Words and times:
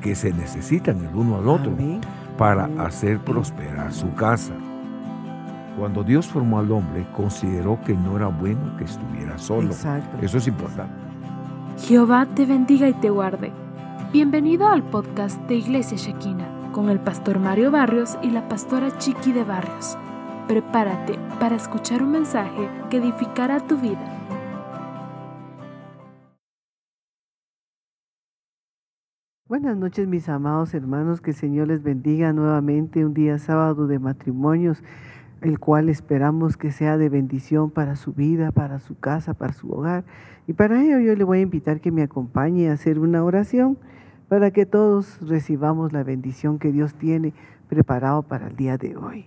que 0.00 0.14
se 0.14 0.32
necesitan 0.32 1.04
el 1.04 1.14
uno 1.14 1.36
al 1.36 1.48
otro 1.48 1.72
para 2.38 2.68
hacer 2.78 3.18
prosperar 3.18 3.92
su 3.92 4.12
casa. 4.14 4.54
Cuando 5.78 6.02
Dios 6.02 6.26
formó 6.26 6.58
al 6.58 6.70
hombre, 6.72 7.06
consideró 7.16 7.78
que 7.84 7.94
no 7.94 8.16
era 8.16 8.26
bueno 8.26 8.76
que 8.76 8.84
estuviera 8.84 9.38
solo. 9.38 9.70
Eso 10.20 10.38
es 10.38 10.46
importante. 10.46 10.92
Jehová 11.78 12.26
te 12.34 12.44
bendiga 12.44 12.88
y 12.88 12.94
te 12.94 13.10
guarde. 13.10 13.52
Bienvenido 14.12 14.68
al 14.68 14.82
podcast 14.82 15.40
de 15.42 15.56
Iglesia 15.56 15.96
Shekina 15.96 16.46
con 16.72 16.88
el 16.90 17.00
pastor 17.00 17.38
Mario 17.38 17.70
Barrios 17.70 18.18
y 18.22 18.30
la 18.30 18.48
pastora 18.48 18.96
Chiqui 18.98 19.32
de 19.32 19.44
Barrios. 19.44 19.96
Prepárate 20.48 21.18
para 21.38 21.56
escuchar 21.56 22.02
un 22.02 22.12
mensaje 22.12 22.68
que 22.90 22.98
edificará 22.98 23.60
tu 23.60 23.76
vida. 23.76 24.19
Buenas 29.60 29.76
noches 29.76 30.08
mis 30.08 30.26
amados 30.30 30.72
hermanos, 30.72 31.20
que 31.20 31.32
el 31.32 31.36
Señor 31.36 31.68
les 31.68 31.82
bendiga 31.82 32.32
nuevamente 32.32 33.04
un 33.04 33.12
día 33.12 33.38
sábado 33.38 33.86
de 33.86 33.98
matrimonios, 33.98 34.82
el 35.42 35.58
cual 35.58 35.90
esperamos 35.90 36.56
que 36.56 36.72
sea 36.72 36.96
de 36.96 37.10
bendición 37.10 37.70
para 37.70 37.94
su 37.96 38.14
vida, 38.14 38.52
para 38.52 38.78
su 38.78 38.98
casa, 38.98 39.34
para 39.34 39.52
su 39.52 39.70
hogar. 39.70 40.04
Y 40.46 40.54
para 40.54 40.82
ello 40.82 40.98
yo 41.00 41.14
le 41.14 41.24
voy 41.24 41.40
a 41.40 41.42
invitar 41.42 41.82
que 41.82 41.92
me 41.92 42.02
acompañe 42.02 42.70
a 42.70 42.72
hacer 42.72 42.98
una 42.98 43.22
oración 43.22 43.76
para 44.30 44.50
que 44.50 44.64
todos 44.64 45.20
recibamos 45.28 45.92
la 45.92 46.04
bendición 46.04 46.58
que 46.58 46.72
Dios 46.72 46.94
tiene 46.94 47.34
preparado 47.68 48.22
para 48.22 48.46
el 48.46 48.56
día 48.56 48.78
de 48.78 48.96
hoy. 48.96 49.26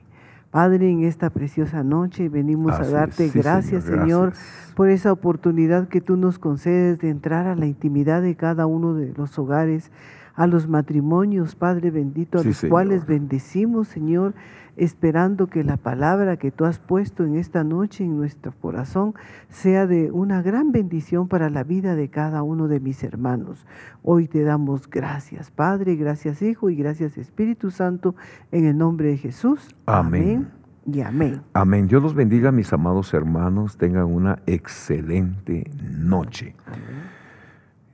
Padre, 0.49 0.89
en 0.89 1.03
esta 1.03 1.29
preciosa 1.29 1.83
noche 1.83 2.29
venimos 2.29 2.73
a 2.73 2.89
darte 2.89 3.29
gracias, 3.29 3.83
Señor, 3.83 4.33
por 4.75 4.89
esa 4.89 5.11
oportunidad 5.11 5.87
que 5.87 6.01
tú 6.01 6.17
nos 6.17 6.39
concedes 6.39 6.97
de 6.97 7.09
entrar 7.09 7.45
a 7.45 7.55
la 7.55 7.67
intimidad 7.67 8.23
de 8.23 8.35
cada 8.35 8.65
uno 8.65 8.95
de 8.95 9.13
los 9.15 9.37
hogares, 9.37 9.91
a 10.35 10.47
los 10.47 10.67
matrimonios, 10.67 11.55
Padre 11.55 11.91
bendito, 11.91 12.39
a 12.39 12.43
los 12.43 12.65
cuales 12.67 13.05
bendecimos, 13.05 13.87
Señor, 13.87 14.33
esperando 14.75 15.47
que 15.47 15.63
la 15.63 15.77
palabra 15.77 16.37
que 16.37 16.51
tú 16.51 16.65
has 16.65 16.79
puesto 16.79 17.23
en 17.23 17.35
esta 17.35 17.63
noche 17.63 18.03
en 18.03 18.17
nuestro 18.17 18.51
corazón 18.53 19.13
sea 19.49 19.85
de 19.85 20.11
una 20.11 20.41
gran 20.41 20.71
bendición 20.71 21.27
para 21.27 21.49
la 21.49 21.63
vida 21.63 21.95
de 21.95 22.09
cada 22.09 22.41
uno 22.41 22.67
de 22.67 22.79
mis 22.79 23.03
hermanos. 23.03 23.67
Hoy 24.01 24.27
te 24.27 24.43
damos 24.43 24.89
gracias, 24.89 25.51
Padre, 25.51 25.95
gracias 25.95 26.41
Hijo 26.41 26.69
y 26.69 26.75
gracias 26.75 27.17
Espíritu 27.17 27.69
Santo, 27.69 28.15
en 28.51 28.65
el 28.65 28.77
nombre 28.77 29.09
de 29.09 29.17
Jesús. 29.17 29.75
Amén. 29.85 30.49
y 30.85 31.01
amén. 31.01 31.41
Amén. 31.53 31.87
Dios 31.87 32.01
los 32.01 32.15
bendiga, 32.15 32.51
mis 32.51 32.73
amados 32.73 33.13
hermanos. 33.13 33.77
Tengan 33.77 34.05
una 34.05 34.39
excelente 34.47 35.69
noche. 35.79 36.55
Amén. 36.65 37.22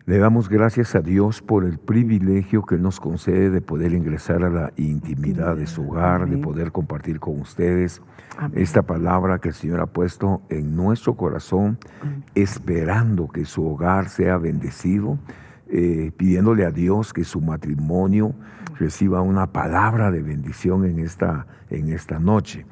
Le 0.09 0.17
damos 0.17 0.49
gracias 0.49 0.95
a 0.95 1.01
Dios 1.01 1.43
por 1.43 1.63
el 1.63 1.77
privilegio 1.77 2.63
que 2.63 2.79
nos 2.79 2.99
concede 2.99 3.51
de 3.51 3.61
poder 3.61 3.93
ingresar 3.93 4.43
a 4.43 4.49
la 4.49 4.73
intimidad 4.75 5.55
de 5.55 5.67
su 5.67 5.87
hogar, 5.87 6.27
de 6.27 6.39
poder 6.39 6.71
compartir 6.71 7.19
con 7.19 7.39
ustedes 7.39 8.01
esta 8.55 8.81
palabra 8.81 9.37
que 9.37 9.49
el 9.49 9.53
Señor 9.53 9.81
ha 9.81 9.85
puesto 9.85 10.41
en 10.49 10.75
nuestro 10.75 11.15
corazón, 11.15 11.77
esperando 12.33 13.27
que 13.27 13.45
su 13.45 13.63
hogar 13.67 14.09
sea 14.09 14.39
bendecido, 14.39 15.19
eh, 15.67 16.11
pidiéndole 16.17 16.65
a 16.65 16.71
Dios 16.71 17.13
que 17.13 17.23
su 17.23 17.39
matrimonio 17.39 18.33
reciba 18.79 19.21
una 19.21 19.51
palabra 19.51 20.09
de 20.09 20.23
bendición 20.23 20.85
en 20.85 20.97
esta, 20.97 21.45
en 21.69 21.89
esta 21.89 22.17
noche. 22.17 22.65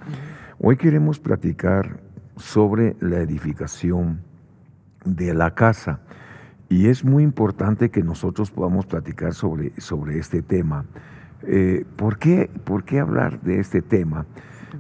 Hoy 0.58 0.76
queremos 0.76 1.20
platicar 1.20 2.00
sobre 2.36 2.96
la 3.00 3.18
edificación 3.18 4.22
de 5.06 5.36
la 5.36 5.54
casa. 5.54 6.00
Y 6.70 6.88
es 6.88 7.06
muy 7.06 7.24
importante 7.24 7.90
que 7.90 8.04
nosotros 8.04 8.52
podamos 8.52 8.86
platicar 8.86 9.34
sobre, 9.34 9.80
sobre 9.80 10.20
este 10.20 10.42
tema. 10.42 10.86
Eh, 11.44 11.86
¿por, 11.96 12.18
qué, 12.18 12.50
¿Por 12.66 12.84
qué 12.84 13.00
hablar 13.00 13.42
de 13.42 13.60
este 13.60 13.82
tema? 13.82 14.26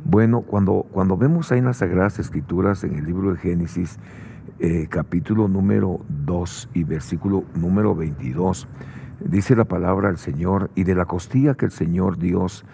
Bueno, 0.03 0.41
cuando, 0.41 0.85
cuando 0.91 1.17
vemos 1.17 1.51
ahí 1.51 1.59
en 1.59 1.65
las 1.65 1.77
Sagradas 1.77 2.19
Escrituras, 2.19 2.83
en 2.83 2.95
el 2.95 3.05
libro 3.05 3.31
de 3.31 3.37
Génesis, 3.37 3.99
eh, 4.59 4.87
capítulo 4.89 5.47
número 5.47 6.01
2 6.09 6.71
y 6.73 6.83
versículo 6.83 7.45
número 7.55 7.95
22, 7.95 8.67
dice 9.21 9.55
la 9.55 9.65
palabra 9.65 10.09
del 10.09 10.17
Señor, 10.17 10.71
y 10.75 10.83
de 10.83 10.93
la 10.93 11.05
costilla 11.05 11.55
que 11.55 11.65
el 11.65 11.71
Señor 11.71 12.17
Dios 12.17 12.65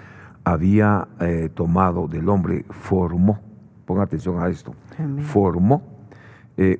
había 0.44 1.08
eh, 1.20 1.50
tomado 1.54 2.08
del 2.08 2.30
hombre, 2.30 2.66
formó, 2.70 3.40
ponga 3.86 4.04
atención 4.04 4.42
a 4.42 4.48
esto, 4.48 4.74
formó 5.20 5.84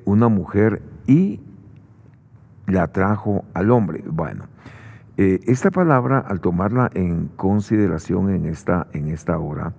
una 0.06 0.28
mujer 0.28 0.84
y 1.08 1.40
la 2.68 2.88
trajo 2.88 3.46
al 3.54 3.72
hombre. 3.72 4.04
Bueno, 4.08 4.46
eh, 5.18 5.40
esta 5.46 5.70
palabra, 5.70 6.20
al 6.20 6.42
tomarla 6.42 6.90
en 6.94 7.28
consideración 7.36 8.30
en 8.30 8.46
esta, 8.46 8.88
en 8.94 9.10
esta 9.10 9.38
hora, 9.38 9.74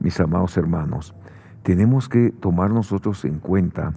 mis 0.00 0.18
amados 0.18 0.56
hermanos, 0.56 1.14
tenemos 1.62 2.08
que 2.08 2.30
tomar 2.30 2.70
nosotros 2.70 3.24
en 3.24 3.38
cuenta 3.38 3.92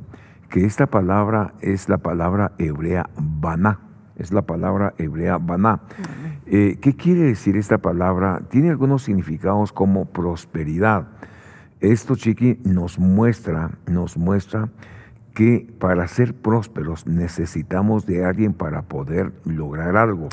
que 0.49 0.65
esta 0.65 0.85
palabra 0.85 1.53
es 1.61 1.89
la 1.89 1.97
palabra 1.97 2.51
hebrea 2.59 3.09
baná, 3.17 3.79
es 4.15 4.31
la 4.31 4.43
palabra 4.43 4.93
hebrea 4.99 5.39
baná. 5.39 5.79
Eh, 6.45 6.77
¿Qué 6.79 6.95
quiere 6.95 7.21
decir 7.21 7.57
esta 7.57 7.79
palabra? 7.79 8.41
Tiene 8.49 8.69
algunos 8.69 9.01
significados 9.03 9.73
como 9.73 10.05
prosperidad. 10.05 11.07
Esto, 11.79 12.15
Chiqui, 12.15 12.59
nos 12.63 12.99
muestra, 12.99 13.71
nos 13.87 14.17
muestra 14.17 14.69
que 15.35 15.67
para 15.79 16.07
ser 16.07 16.33
prósperos 16.33 17.05
necesitamos 17.05 18.05
de 18.05 18.23
alguien 18.23 18.53
para 18.53 18.83
poder 18.83 19.33
lograr 19.43 19.97
algo. 19.97 20.29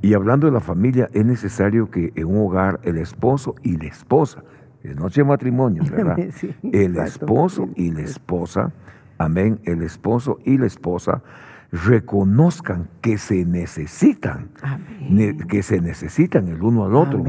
Y 0.00 0.14
hablando 0.14 0.46
de 0.46 0.52
la 0.52 0.60
familia, 0.60 1.08
es 1.12 1.24
necesario 1.26 1.90
que 1.90 2.12
en 2.16 2.24
un 2.24 2.46
hogar 2.46 2.80
el 2.82 2.96
esposo 2.96 3.54
y 3.62 3.76
la 3.76 3.84
esposa, 3.84 4.42
es 4.82 4.96
noche 4.96 5.20
de 5.20 5.28
matrimonio, 5.28 5.84
¿verdad? 5.88 6.18
el 6.62 6.96
esposo 6.96 7.68
y 7.76 7.92
la 7.92 8.00
esposa, 8.00 8.72
amén, 9.18 9.60
el 9.64 9.82
esposo 9.82 10.38
y 10.44 10.56
la 10.56 10.66
esposa 10.66 11.22
reconozcan 11.70 12.88
que 13.02 13.18
se 13.18 13.44
necesitan, 13.44 14.50
que 15.46 15.62
se 15.62 15.80
necesitan 15.82 16.48
el 16.48 16.62
uno 16.62 16.86
al 16.86 16.96
otro 16.96 17.22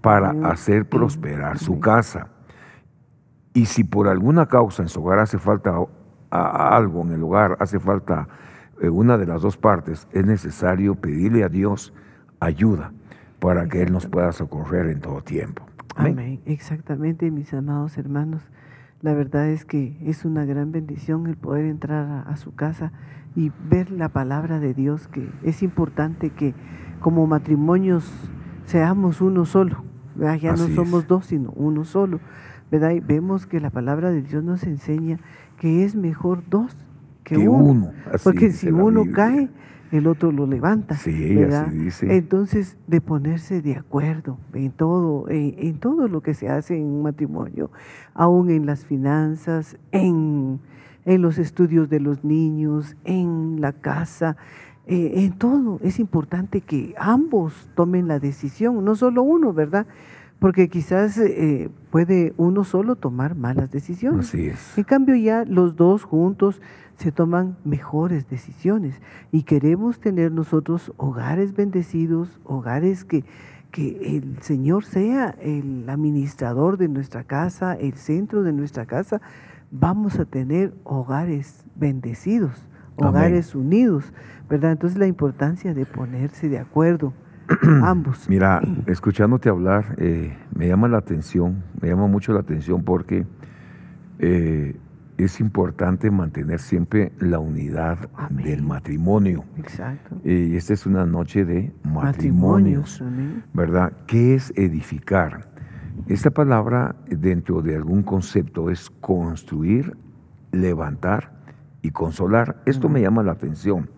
para 0.00 0.30
hacer 0.50 0.88
prosperar 0.88 1.58
su 1.58 1.78
casa. 1.78 2.26
Y 3.54 3.66
si 3.66 3.84
por 3.84 4.08
alguna 4.08 4.46
causa 4.46 4.82
en 4.82 4.88
su 4.88 5.00
hogar 5.00 5.20
hace 5.20 5.38
falta 5.38 5.76
a 6.30 6.76
algo 6.76 7.02
en 7.02 7.12
el 7.12 7.22
hogar, 7.22 7.56
hace 7.60 7.80
falta 7.80 8.28
eh, 8.80 8.88
una 8.88 9.18
de 9.18 9.26
las 9.26 9.42
dos 9.42 9.56
partes, 9.56 10.08
es 10.12 10.24
necesario 10.24 10.94
pedirle 10.94 11.44
a 11.44 11.48
Dios 11.48 11.92
ayuda 12.40 12.92
para 13.38 13.68
que 13.68 13.82
Él 13.82 13.92
nos 13.92 14.06
pueda 14.06 14.32
socorrer 14.32 14.86
en 14.86 15.00
todo 15.00 15.22
tiempo. 15.22 15.62
Amén. 15.96 16.40
Exactamente, 16.46 17.30
mis 17.30 17.52
amados 17.52 17.98
hermanos. 17.98 18.42
La 19.02 19.14
verdad 19.14 19.48
es 19.48 19.64
que 19.64 19.96
es 20.04 20.24
una 20.24 20.44
gran 20.44 20.72
bendición 20.72 21.26
el 21.26 21.36
poder 21.36 21.64
entrar 21.64 22.24
a, 22.26 22.36
su 22.36 22.54
casa 22.54 22.92
y 23.34 23.50
ver 23.68 23.90
la 23.90 24.10
palabra 24.10 24.60
de 24.60 24.74
Dios, 24.74 25.08
que 25.08 25.28
es 25.42 25.62
importante 25.62 26.30
que 26.30 26.54
como 27.00 27.26
matrimonios 27.26 28.30
seamos 28.66 29.20
uno 29.20 29.46
solo. 29.46 29.84
Ya 30.16 30.52
no 30.52 30.68
somos 30.68 31.06
dos, 31.08 31.26
sino 31.26 31.50
uno 31.52 31.84
solo. 31.84 32.20
¿verdad? 32.70 32.90
Y 32.90 33.00
vemos 33.00 33.46
que 33.46 33.58
la 33.58 33.70
palabra 33.70 34.10
de 34.10 34.22
Dios 34.22 34.44
nos 34.44 34.62
enseña 34.64 35.18
que 35.60 35.84
es 35.84 35.94
mejor 35.94 36.42
dos 36.48 36.74
que, 37.22 37.36
uno. 37.36 37.92
Porque 38.24 38.50
si 38.50 38.70
uno 38.70 39.04
cae, 39.12 39.50
el 39.92 40.06
otro 40.06 40.32
lo 40.32 40.46
levanta. 40.46 40.94
Sí, 40.94 41.34
¿verdad? 41.34 41.66
dice. 41.68 42.16
Entonces, 42.16 42.78
de 42.86 43.02
ponerse 43.02 43.60
de 43.60 43.76
acuerdo 43.76 44.38
en 44.54 44.72
todo, 44.72 45.28
en, 45.28 45.78
todo 45.78 46.08
lo 46.08 46.22
que 46.22 46.32
se 46.32 46.48
hace 46.48 46.78
en 46.78 46.86
un 46.86 47.02
matrimonio, 47.02 47.70
aún 48.14 48.48
en 48.50 48.64
las 48.64 48.86
finanzas, 48.86 49.76
en, 49.92 50.60
los 51.04 51.36
estudios 51.36 51.90
de 51.90 52.00
los 52.00 52.24
niños, 52.24 52.96
en 53.04 53.60
la 53.60 53.72
casa, 53.72 54.38
eh, 54.86 55.12
en 55.16 55.32
todo. 55.32 55.78
Es 55.82 56.00
importante 56.00 56.62
que 56.62 56.94
ambos 56.98 57.68
tomen 57.74 58.08
la 58.08 58.18
decisión, 58.18 58.82
no 58.82 58.96
solo 58.96 59.22
uno, 59.22 59.52
¿verdad? 59.52 59.86
Porque 60.40 60.68
quizás 60.68 61.18
eh, 61.18 61.70
puede 61.90 62.32
uno 62.38 62.64
solo 62.64 62.96
tomar 62.96 63.36
malas 63.36 63.70
decisiones. 63.70 64.28
Así 64.28 64.46
es. 64.46 64.76
En 64.76 64.84
cambio 64.84 65.14
ya 65.14 65.44
los 65.44 65.76
dos 65.76 66.02
juntos 66.02 66.60
se 66.96 67.12
toman 67.12 67.56
mejores 67.64 68.28
decisiones 68.28 69.00
y 69.30 69.42
queremos 69.42 70.00
tener 70.00 70.32
nosotros 70.32 70.92
hogares 70.96 71.54
bendecidos, 71.54 72.40
hogares 72.44 73.04
que, 73.04 73.24
que 73.70 74.16
el 74.16 74.42
Señor 74.42 74.84
sea 74.84 75.36
el 75.40 75.88
administrador 75.88 76.78
de 76.78 76.88
nuestra 76.88 77.24
casa, 77.24 77.74
el 77.74 77.94
centro 77.94 78.42
de 78.42 78.52
nuestra 78.52 78.86
casa, 78.86 79.20
vamos 79.70 80.18
a 80.18 80.24
tener 80.24 80.74
hogares 80.84 81.64
bendecidos, 81.76 82.66
hogares 82.96 83.54
unidos, 83.54 84.12
¿verdad? 84.48 84.72
Entonces 84.72 84.98
la 84.98 85.06
importancia 85.06 85.74
de 85.74 85.86
ponerse 85.86 86.48
de 86.48 86.58
acuerdo 86.58 87.12
ambos. 87.84 88.28
Mira, 88.28 88.60
escuchándote 88.86 89.48
hablar, 89.48 89.94
eh, 89.98 90.36
me 90.54 90.68
llama 90.68 90.88
la 90.88 90.98
atención, 90.98 91.62
me 91.80 91.88
llama 91.88 92.06
mucho 92.06 92.32
la 92.32 92.40
atención 92.40 92.84
porque 92.84 93.26
eh, 94.18 94.76
es 95.16 95.40
importante 95.40 96.10
mantener 96.10 96.60
siempre 96.60 97.12
la 97.18 97.38
unidad 97.38 98.08
Amén. 98.16 98.44
del 98.44 98.62
matrimonio. 98.62 99.44
Exacto. 99.58 100.16
Y 100.24 100.56
esta 100.56 100.72
es 100.72 100.86
una 100.86 101.04
noche 101.04 101.44
de 101.44 101.72
matrimonios, 101.84 103.00
Amén. 103.00 103.44
¿verdad? 103.52 103.92
¿Qué 104.06 104.34
es 104.34 104.52
edificar? 104.56 105.50
Esta 106.06 106.30
palabra 106.30 106.96
dentro 107.08 107.60
de 107.62 107.76
algún 107.76 108.02
concepto 108.02 108.70
es 108.70 108.88
construir, 108.88 109.96
levantar 110.52 111.32
y 111.82 111.90
consolar. 111.90 112.62
Esto 112.64 112.88
me 112.88 113.00
llama 113.02 113.22
la 113.22 113.32
atención. 113.32 113.90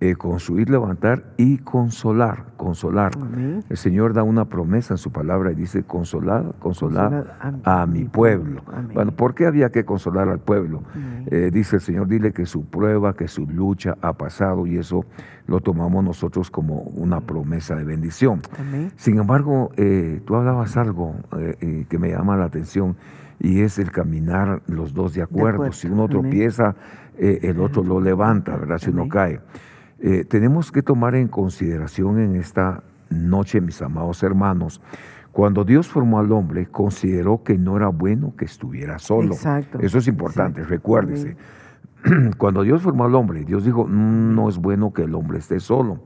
Eh, 0.00 0.14
construir, 0.14 0.70
levantar 0.70 1.24
y 1.38 1.58
consolar, 1.58 2.44
consolar. 2.56 3.14
Amén. 3.20 3.64
El 3.68 3.76
Señor 3.76 4.12
da 4.14 4.22
una 4.22 4.44
promesa 4.44 4.94
en 4.94 4.98
su 4.98 5.10
palabra 5.10 5.50
y 5.50 5.56
dice, 5.56 5.82
consolar, 5.82 6.54
consolar 6.60 7.26
Consolar 7.26 7.62
a, 7.64 7.84
mi 7.84 8.04
pueblo. 8.04 8.62
Bueno, 8.94 9.10
¿por 9.10 9.34
qué 9.34 9.46
había 9.46 9.70
que 9.70 9.84
consolar 9.84 10.28
al 10.28 10.38
pueblo? 10.38 10.84
Eh, 11.26 11.50
dice 11.52 11.76
el 11.76 11.82
Señor, 11.82 12.06
dile 12.06 12.32
que 12.32 12.46
su 12.46 12.64
prueba, 12.64 13.16
que 13.16 13.26
su 13.26 13.44
lucha 13.48 13.96
ha 14.00 14.12
pasado 14.12 14.68
y 14.68 14.78
eso 14.78 15.04
lo 15.48 15.58
tomamos 15.58 16.04
nosotros 16.04 16.48
como 16.48 16.82
una 16.82 17.20
promesa 17.20 17.74
de 17.74 17.82
bendición. 17.82 18.40
Amén. 18.56 18.92
Sin 18.94 19.18
embargo, 19.18 19.72
eh, 19.76 20.22
tú 20.24 20.36
hablabas 20.36 20.76
algo 20.76 21.16
eh, 21.36 21.86
que 21.88 21.98
me 21.98 22.10
llama 22.10 22.36
la 22.36 22.44
atención 22.44 22.94
y 23.40 23.62
es 23.62 23.80
el 23.80 23.90
caminar 23.90 24.62
los 24.68 24.94
dos 24.94 25.14
de 25.14 25.22
acuerdo. 25.22 25.54
acuerdo, 25.56 25.72
Si 25.72 25.88
uno 25.88 26.06
tropieza, 26.06 26.76
el 27.18 27.58
otro 27.58 27.82
lo 27.82 28.00
levanta, 28.00 28.56
¿verdad? 28.56 28.78
Si 28.78 28.90
uno 28.90 29.08
cae. 29.08 29.40
Eh, 30.00 30.24
tenemos 30.24 30.70
que 30.70 30.82
tomar 30.82 31.14
en 31.14 31.28
consideración 31.28 32.18
en 32.20 32.36
esta 32.36 32.82
noche, 33.10 33.60
mis 33.60 33.80
amados 33.82 34.22
hermanos, 34.22 34.80
cuando 35.32 35.64
Dios 35.64 35.88
formó 35.88 36.18
al 36.18 36.32
hombre, 36.32 36.66
consideró 36.66 37.42
que 37.42 37.58
no 37.58 37.76
era 37.76 37.88
bueno 37.88 38.34
que 38.36 38.44
estuviera 38.44 38.98
solo. 38.98 39.34
Exacto, 39.34 39.78
Eso 39.80 39.98
es 39.98 40.08
importante, 40.08 40.60
exacto. 40.60 40.70
recuérdese. 40.74 41.36
Cuando 42.38 42.62
Dios 42.62 42.82
formó 42.82 43.04
al 43.04 43.14
hombre, 43.16 43.44
Dios 43.44 43.64
dijo, 43.64 43.84
"Mm, 43.84 44.34
no 44.36 44.48
es 44.48 44.56
bueno 44.58 44.92
que 44.92 45.02
el 45.02 45.14
hombre 45.16 45.38
esté 45.38 45.58
solo. 45.58 46.00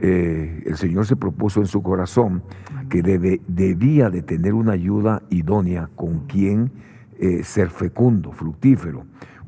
Eh, 0.00 0.62
el 0.66 0.76
Señor 0.76 1.04
se 1.06 1.16
propuso 1.16 1.60
en 1.60 1.66
su 1.66 1.82
corazón 1.82 2.42
que 2.88 3.02
debe- 3.02 3.40
debía 3.48 4.08
de 4.08 4.22
tener 4.22 4.54
una 4.54 4.72
ayuda 4.72 5.22
idónea 5.30 5.88
con 5.96 6.20
quien 6.26 6.70
eh, 7.18 7.42
ser 7.44 7.70
fecundo, 7.70 8.30
fructífero. 8.32 9.04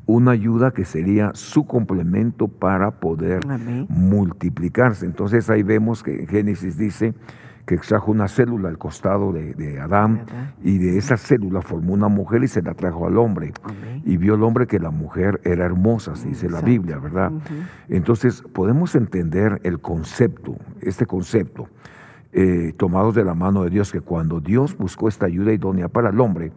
Una 0.09 0.31
ayuda 0.31 0.71
que 0.71 0.85
sería 0.85 1.31
su 1.35 1.67
complemento 1.67 2.47
para 2.47 2.89
poder 2.89 3.41
Amén. 3.47 3.85
multiplicarse. 3.89 5.05
Entonces 5.05 5.51
ahí 5.51 5.61
vemos 5.61 6.01
que 6.01 6.21
en 6.21 6.27
Génesis 6.27 6.77
dice 6.79 7.13
que 7.67 7.75
extrajo 7.75 8.09
una 8.09 8.27
célula 8.27 8.69
al 8.69 8.79
costado 8.79 9.31
de, 9.31 9.53
de 9.53 9.79
Adán 9.79 10.25
¿Verdad? 10.25 10.53
y 10.63 10.79
de 10.79 10.97
esa 10.97 11.15
célula 11.17 11.61
formó 11.61 11.93
una 11.93 12.07
mujer 12.07 12.43
y 12.43 12.47
se 12.47 12.63
la 12.63 12.73
trajo 12.73 13.05
al 13.05 13.19
hombre. 13.19 13.53
Amén. 13.61 14.01
Y 14.03 14.17
vio 14.17 14.33
el 14.33 14.41
hombre 14.41 14.65
que 14.65 14.79
la 14.79 14.89
mujer 14.89 15.39
era 15.43 15.65
hermosa, 15.65 16.13
así 16.13 16.29
dice 16.29 16.49
la. 16.49 16.61
Biblia, 16.61 16.97
¿verdad? 16.97 17.31
Entonces 17.87 18.41
podemos 18.51 18.95
entender 18.95 19.61
el 19.63 19.79
concepto, 19.79 20.55
este 20.81 21.05
concepto, 21.05 21.67
eh, 22.33 22.73
tomados 22.77 23.13
de 23.13 23.23
la 23.23 23.35
mano 23.35 23.63
de 23.63 23.69
Dios, 23.69 23.91
que 23.91 24.01
cuando 24.01 24.39
Dios 24.39 24.75
buscó 24.75 25.07
esta 25.07 25.27
ayuda 25.27 25.53
idónea 25.53 25.87
para 25.87 26.09
el 26.09 26.19
hombre, 26.19 26.51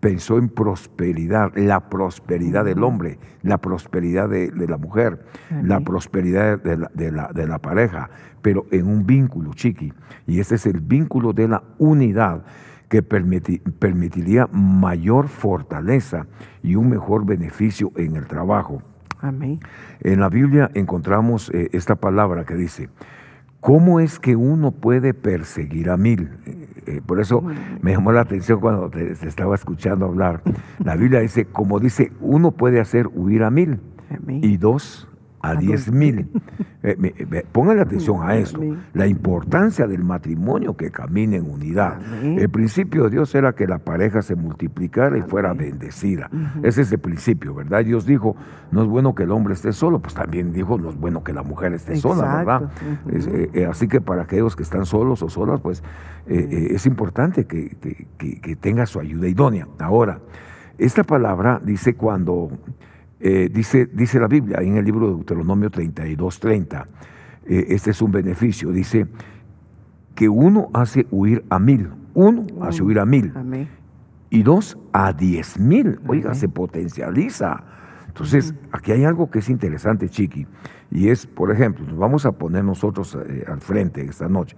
pensó 0.00 0.38
en 0.38 0.48
prosperidad, 0.48 1.52
la 1.56 1.88
prosperidad 1.88 2.64
del 2.64 2.82
hombre, 2.84 3.18
la 3.42 3.58
prosperidad 3.58 4.28
de, 4.28 4.50
de 4.50 4.68
la 4.68 4.76
mujer, 4.76 5.24
la 5.62 5.80
prosperidad 5.80 6.62
de 6.62 6.76
la, 6.76 6.90
de 6.94 7.10
la- 7.12 7.30
de 7.34 7.46
la 7.46 7.58
pareja, 7.58 8.08
pero 8.42 8.66
en 8.70 8.86
un 8.86 9.04
vínculo, 9.06 9.52
chiqui. 9.54 9.92
Y 10.26 10.38
este 10.40 10.54
es 10.54 10.66
el 10.66 10.80
vínculo 10.80 11.32
de 11.32 11.48
la 11.48 11.62
unidad 11.78 12.44
que 12.88 13.02
permiti- 13.06 13.60
permitiría 13.78 14.46
mayor 14.52 15.28
fortaleza 15.28 16.26
y 16.62 16.76
un 16.76 16.88
mejor 16.88 17.26
beneficio 17.26 17.90
en 17.96 18.16
el 18.16 18.26
trabajo. 18.26 18.82
Amén. 19.20 19.58
En 20.00 20.20
la 20.20 20.28
Biblia 20.28 20.70
encontramos 20.74 21.50
eh, 21.52 21.68
esta 21.72 21.96
palabra 21.96 22.44
que 22.44 22.54
dice, 22.54 22.88
¿cómo 23.60 24.00
es 24.00 24.18
que 24.18 24.36
uno 24.36 24.72
puede 24.72 25.14
perseguir 25.14 25.90
a 25.90 25.96
mil? 25.96 26.30
Eh, 26.46 26.68
eh, 26.86 27.00
por 27.04 27.20
eso 27.20 27.42
me 27.82 27.92
llamó 27.92 28.12
la 28.12 28.22
atención 28.22 28.60
cuando 28.60 28.88
te, 28.88 29.14
te 29.14 29.28
estaba 29.28 29.54
escuchando 29.54 30.06
hablar. 30.06 30.42
La 30.82 30.96
Biblia 30.96 31.20
dice, 31.20 31.46
como 31.46 31.80
dice, 31.80 32.12
uno 32.20 32.52
puede 32.52 32.80
hacer 32.80 33.08
huir 33.12 33.42
a 33.42 33.50
mil 33.50 33.80
y 34.26 34.56
dos 34.56 35.07
a 35.40 35.50
A 35.50 35.54
diez 35.56 35.86
dos 35.86 35.94
mil. 35.94 36.28
Eh, 36.80 37.44
póngale 37.50 37.80
atención 37.82 38.22
a 38.22 38.36
esto, 38.36 38.60
la 38.94 39.08
importancia 39.08 39.88
del 39.88 40.04
matrimonio 40.04 40.76
que 40.76 40.92
camine 40.92 41.36
en 41.38 41.50
unidad. 41.50 41.94
Amén. 42.20 42.38
El 42.38 42.48
principio 42.50 43.04
de 43.04 43.10
Dios 43.10 43.34
era 43.34 43.52
que 43.52 43.66
la 43.66 43.78
pareja 43.78 44.22
se 44.22 44.36
multiplicara 44.36 45.18
y 45.18 45.22
fuera 45.22 45.52
bendecida. 45.54 46.30
Ese 46.62 46.82
es 46.82 46.92
el 46.92 47.00
principio, 47.00 47.52
¿verdad? 47.52 47.84
Dios 47.84 48.06
dijo, 48.06 48.36
no 48.70 48.82
es 48.82 48.88
bueno 48.88 49.12
que 49.16 49.24
el 49.24 49.32
hombre 49.32 49.54
esté 49.54 49.72
solo, 49.72 49.98
pues 49.98 50.14
también 50.14 50.52
dijo, 50.52 50.78
no 50.78 50.88
es 50.90 50.96
bueno 50.96 51.24
que 51.24 51.32
la 51.32 51.42
mujer 51.42 51.72
esté 51.74 51.96
sola, 51.96 52.36
¿verdad? 52.36 52.70
Eh, 53.08 53.50
eh, 53.54 53.66
así 53.66 53.88
que 53.88 54.00
para 54.00 54.22
aquellos 54.22 54.54
que 54.54 54.62
están 54.62 54.86
solos 54.86 55.20
o 55.24 55.28
solas, 55.28 55.60
pues 55.60 55.82
es 56.26 56.86
importante 56.86 57.44
que, 57.46 57.70
que- 57.80 58.06
que- 58.18 58.40
que 58.40 58.54
tenga 58.56 58.86
su 58.86 59.00
ayuda 59.00 59.26
idónea. 59.26 59.66
Ahora, 59.80 60.20
esta 60.78 61.02
palabra 61.02 61.60
dice 61.62 61.94
cuando, 61.96 62.50
eh, 63.20 63.48
dice, 63.52 63.86
dice 63.86 64.20
la 64.20 64.28
Biblia, 64.28 64.58
en 64.60 64.76
el 64.76 64.84
libro 64.84 65.08
de 65.08 65.14
Deuteronomio 65.16 65.70
32, 65.70 66.40
30, 66.40 66.86
eh, 67.46 67.66
este 67.68 67.90
es 67.90 68.02
un 68.02 68.12
beneficio, 68.12 68.70
dice 68.70 69.06
que 70.14 70.28
uno 70.28 70.68
hace 70.72 71.06
huir 71.10 71.44
a 71.50 71.58
mil, 71.58 71.90
uno 72.14 72.46
hace 72.62 72.82
huir 72.82 72.98
a 72.98 73.06
mil 73.06 73.32
Amén. 73.34 73.68
y 74.30 74.42
dos 74.42 74.76
a 74.92 75.12
diez 75.12 75.58
mil. 75.58 76.00
Oiga, 76.06 76.30
Amén. 76.30 76.40
se 76.40 76.48
potencializa. 76.48 77.62
Entonces, 78.06 78.54
aquí 78.72 78.92
hay 78.92 79.04
algo 79.04 79.30
que 79.30 79.38
es 79.38 79.48
interesante, 79.48 80.08
Chiqui, 80.08 80.46
y 80.90 81.08
es, 81.08 81.26
por 81.26 81.52
ejemplo, 81.52 81.86
nos 81.86 81.96
vamos 81.98 82.26
a 82.26 82.32
poner 82.32 82.64
nosotros 82.64 83.16
eh, 83.28 83.44
al 83.46 83.60
frente 83.60 84.02
esta 84.02 84.28
noche, 84.28 84.56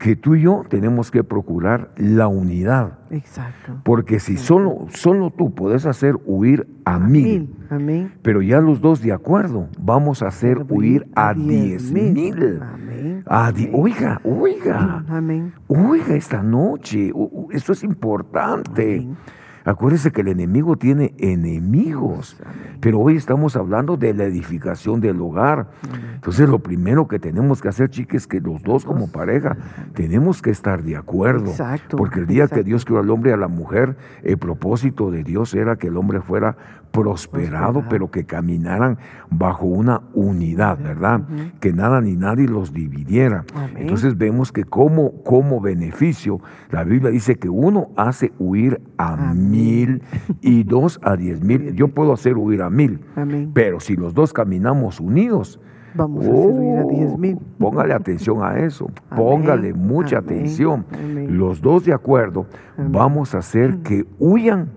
que 0.00 0.16
tú 0.16 0.34
y 0.34 0.40
yo 0.40 0.64
tenemos 0.66 1.10
que 1.10 1.22
procurar 1.22 1.90
la 1.98 2.26
unidad, 2.26 2.94
Exacto. 3.10 3.74
porque 3.84 4.18
si 4.18 4.38
solo, 4.38 4.86
solo 4.88 5.30
tú 5.30 5.54
puedes 5.54 5.84
hacer 5.84 6.16
huir 6.24 6.66
a 6.86 6.98
mil, 6.98 7.54
Amén. 7.68 8.14
pero 8.22 8.40
ya 8.40 8.62
los 8.62 8.80
dos 8.80 9.02
de 9.02 9.12
acuerdo, 9.12 9.68
vamos 9.78 10.22
a 10.22 10.28
hacer 10.28 10.64
huir 10.70 11.06
a 11.14 11.34
diez 11.34 11.92
mil. 11.92 12.60
Amén. 12.62 13.24
A 13.26 13.52
di- 13.52 13.66
Amén. 13.66 13.74
oiga, 13.78 14.20
oiga. 14.24 15.04
Amén. 15.06 15.52
Oiga, 15.68 16.14
esta 16.14 16.42
noche, 16.42 17.12
eso 17.50 17.72
es 17.74 17.84
importante. 17.84 19.00
Amén. 19.00 19.16
Acuérdese 19.64 20.10
que 20.12 20.20
el 20.22 20.28
enemigo 20.28 20.76
tiene 20.76 21.14
enemigos, 21.18 22.36
pero 22.80 23.00
hoy 23.00 23.16
estamos 23.16 23.56
hablando 23.56 23.96
de 23.96 24.14
la 24.14 24.24
edificación 24.24 25.00
del 25.00 25.20
hogar. 25.20 25.68
Entonces 26.14 26.48
lo 26.48 26.60
primero 26.60 27.08
que 27.08 27.18
tenemos 27.18 27.60
que 27.60 27.68
hacer, 27.68 27.90
chiques, 27.90 28.22
es 28.22 28.26
que 28.26 28.40
los 28.40 28.62
dos 28.62 28.84
como 28.84 29.08
pareja 29.10 29.56
tenemos 29.94 30.40
que 30.42 30.50
estar 30.50 30.82
de 30.82 30.96
acuerdo. 30.96 31.50
Exacto, 31.50 31.96
Porque 31.96 32.20
el 32.20 32.26
día 32.26 32.46
que. 32.48 32.60
Dios 32.60 32.84
creó 32.84 32.98
al 33.00 33.08
hombre 33.10 33.30
y 33.30 33.34
a 33.34 33.38
la 33.38 33.48
mujer, 33.48 33.96
el 34.22 34.36
propósito 34.36 35.10
de 35.10 35.24
Dios 35.24 35.54
era 35.54 35.76
que 35.76 35.86
el 35.86 35.96
hombre 35.96 36.20
fuera 36.20 36.56
prosperado, 36.92 37.74
Prosperado. 37.74 37.84
pero 37.88 38.10
que 38.10 38.24
caminaran 38.24 38.98
bajo 39.30 39.64
una 39.64 40.02
unidad, 40.12 40.78
¿verdad? 40.78 41.22
Que 41.60 41.72
nada 41.72 42.00
ni 42.00 42.16
nadie 42.16 42.48
los 42.48 42.72
dividiera. 42.74 43.44
Amén. 43.54 43.76
Entonces 43.78 44.18
vemos 44.18 44.52
que 44.52 44.64
como, 44.64 45.22
como 45.22 45.60
beneficio, 45.60 46.40
la 46.70 46.84
Biblia 46.84 47.10
dice 47.10 47.36
que 47.38 47.48
uno 47.48 47.88
hace 47.96 48.32
huir 48.38 48.80
a 48.98 49.14
Amén. 49.14 49.49
Mil 49.50 50.02
y 50.40 50.62
dos 50.64 50.98
a 51.02 51.16
diez 51.16 51.42
mil. 51.42 51.74
Yo 51.74 51.88
puedo 51.88 52.12
hacer 52.12 52.36
huir 52.36 52.62
a 52.62 52.70
mil, 52.70 53.00
Amén. 53.16 53.50
pero 53.52 53.80
si 53.80 53.96
los 53.96 54.14
dos 54.14 54.32
caminamos 54.32 55.00
unidos, 55.00 55.60
Vamos 55.92 56.24
a 56.24 56.28
hacer 56.30 56.34
huir 56.46 56.78
a 56.78 56.84
diez 56.84 57.18
mil. 57.18 57.36
oh, 57.36 57.58
póngale 57.58 57.92
atención 57.94 58.44
a 58.44 58.58
eso, 58.60 58.86
Amén. 59.10 59.24
póngale 59.24 59.74
mucha 59.74 60.18
Amén. 60.18 60.30
atención. 60.38 60.86
Los 61.28 61.60
dos 61.60 61.84
de 61.84 61.92
acuerdo, 61.92 62.46
vamos 62.78 63.34
a 63.34 63.38
hacer 63.38 63.78
que 63.78 64.06
huyan 64.20 64.68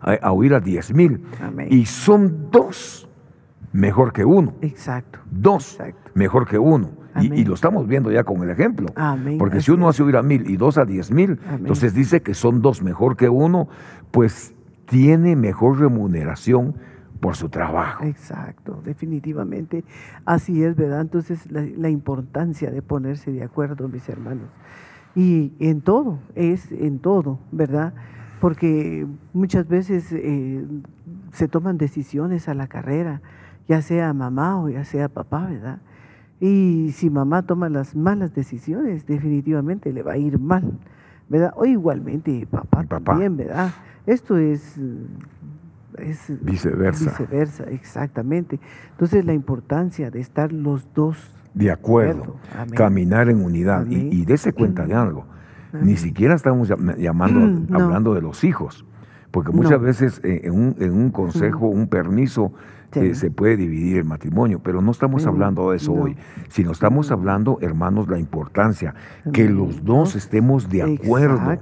a, 0.00 0.14
a 0.14 0.32
huir 0.32 0.54
a 0.54 0.60
diez 0.60 0.94
mil. 0.94 1.20
Y 1.68 1.84
son 1.84 2.50
dos 2.50 3.06
mejor 3.72 4.12
que 4.14 4.24
uno. 4.24 4.54
Exacto. 4.62 5.18
Dos 5.30 5.74
Exacto. 5.78 6.10
mejor 6.14 6.48
que 6.48 6.58
uno. 6.58 6.90
Y, 7.20 7.44
lo 7.44 7.54
estamos 7.54 7.86
viendo 7.86 8.10
ya 8.12 8.24
con 8.24 8.42
el 8.42 8.50
ejemplo. 8.50 8.88
Amén. 8.94 9.38
Porque 9.38 9.58
Así 9.58 9.66
si 9.66 9.70
uno 9.72 9.88
hace 9.88 10.02
huir 10.02 10.16
a 10.16 10.22
mil 10.22 10.48
y 10.48 10.56
dos 10.56 10.78
a 10.78 10.84
diez 10.84 11.10
mil, 11.10 11.38
Amén. 11.46 11.60
entonces 11.60 11.94
dice 11.94 12.22
que 12.22 12.34
son 12.34 12.62
dos 12.62 12.82
mejor 12.82 13.16
que 13.16 13.28
uno, 13.28 13.68
pues 14.10 14.54
tiene 14.86 15.36
mejor 15.36 15.78
remuneración 15.78 16.74
por 17.20 17.36
su 17.36 17.48
trabajo. 17.48 18.04
Exacto, 18.04 18.80
definitivamente. 18.84 19.84
Así 20.24 20.62
es, 20.62 20.74
¿verdad? 20.76 21.02
Entonces, 21.02 21.50
la, 21.50 21.62
la 21.76 21.90
importancia 21.90 22.70
de 22.70 22.82
ponerse 22.82 23.30
de 23.30 23.42
acuerdo, 23.42 23.88
mis 23.88 24.08
hermanos. 24.08 24.48
Y 25.14 25.52
en 25.58 25.80
todo, 25.80 26.18
es 26.34 26.70
en 26.72 26.98
todo, 26.98 27.38
¿verdad? 27.50 27.92
Porque 28.40 29.06
muchas 29.32 29.68
veces 29.68 30.12
eh, 30.12 30.64
se 31.32 31.48
toman 31.48 31.78
decisiones 31.78 32.48
a 32.48 32.54
la 32.54 32.68
carrera, 32.68 33.20
ya 33.68 33.82
sea 33.82 34.12
mamá 34.14 34.60
o 34.60 34.68
ya 34.68 34.84
sea 34.84 35.08
papá, 35.08 35.46
¿verdad? 35.46 35.80
Y 36.40 36.92
si 36.92 37.10
mamá 37.10 37.42
toma 37.42 37.68
las 37.68 37.94
malas 37.94 38.34
decisiones, 38.34 39.06
definitivamente 39.06 39.92
le 39.92 40.02
va 40.02 40.12
a 40.12 40.16
ir 40.16 40.38
mal, 40.38 40.78
¿verdad? 41.28 41.52
O 41.56 41.66
igualmente 41.66 42.46
papá, 42.50 42.82
papá. 42.84 43.12
también, 43.12 43.36
¿verdad? 43.36 43.70
Esto 44.06 44.38
es 44.38 44.78
eh, 44.78 45.06
es 45.98 46.32
viceversa. 46.42 47.10
Viceversa, 47.10 47.64
exactamente. 47.64 48.58
Entonces 48.90 49.24
la 49.24 49.34
importancia 49.34 50.10
de 50.10 50.20
estar 50.20 50.52
los 50.52 50.86
dos 50.94 51.16
de 51.54 51.70
acuerdo, 51.70 52.36
caminar 52.74 53.28
en 53.28 53.42
unidad. 53.42 53.86
Y, 53.86 54.20
y 54.20 54.24
dése 54.24 54.52
cuenta 54.52 54.86
de 54.86 54.94
algo, 54.94 55.26
ni 55.72 55.96
siquiera 55.96 56.34
estamos 56.34 56.72
llamando, 56.96 57.74
hablando 57.74 58.14
de 58.14 58.22
los 58.22 58.44
hijos, 58.44 58.84
porque 59.30 59.52
muchas 59.52 59.80
veces 59.80 60.20
eh, 60.24 60.42
en, 60.44 60.52
un, 60.52 60.76
en 60.78 60.92
un 60.92 61.10
consejo, 61.10 61.66
un 61.66 61.88
permiso, 61.88 62.52
se 63.14 63.30
puede 63.30 63.56
dividir 63.56 63.98
el 63.98 64.04
matrimonio, 64.04 64.60
pero 64.62 64.82
no 64.82 64.90
estamos 64.90 65.26
hablando 65.26 65.70
de 65.70 65.76
eso 65.76 65.92
hoy, 65.92 66.16
sino 66.48 66.72
estamos 66.72 67.10
hablando, 67.10 67.58
hermanos, 67.60 68.08
la 68.08 68.18
importancia 68.18 68.94
que 69.32 69.48
los 69.48 69.84
dos 69.84 70.16
estemos 70.16 70.68
de 70.68 70.82
acuerdo, 70.82 71.58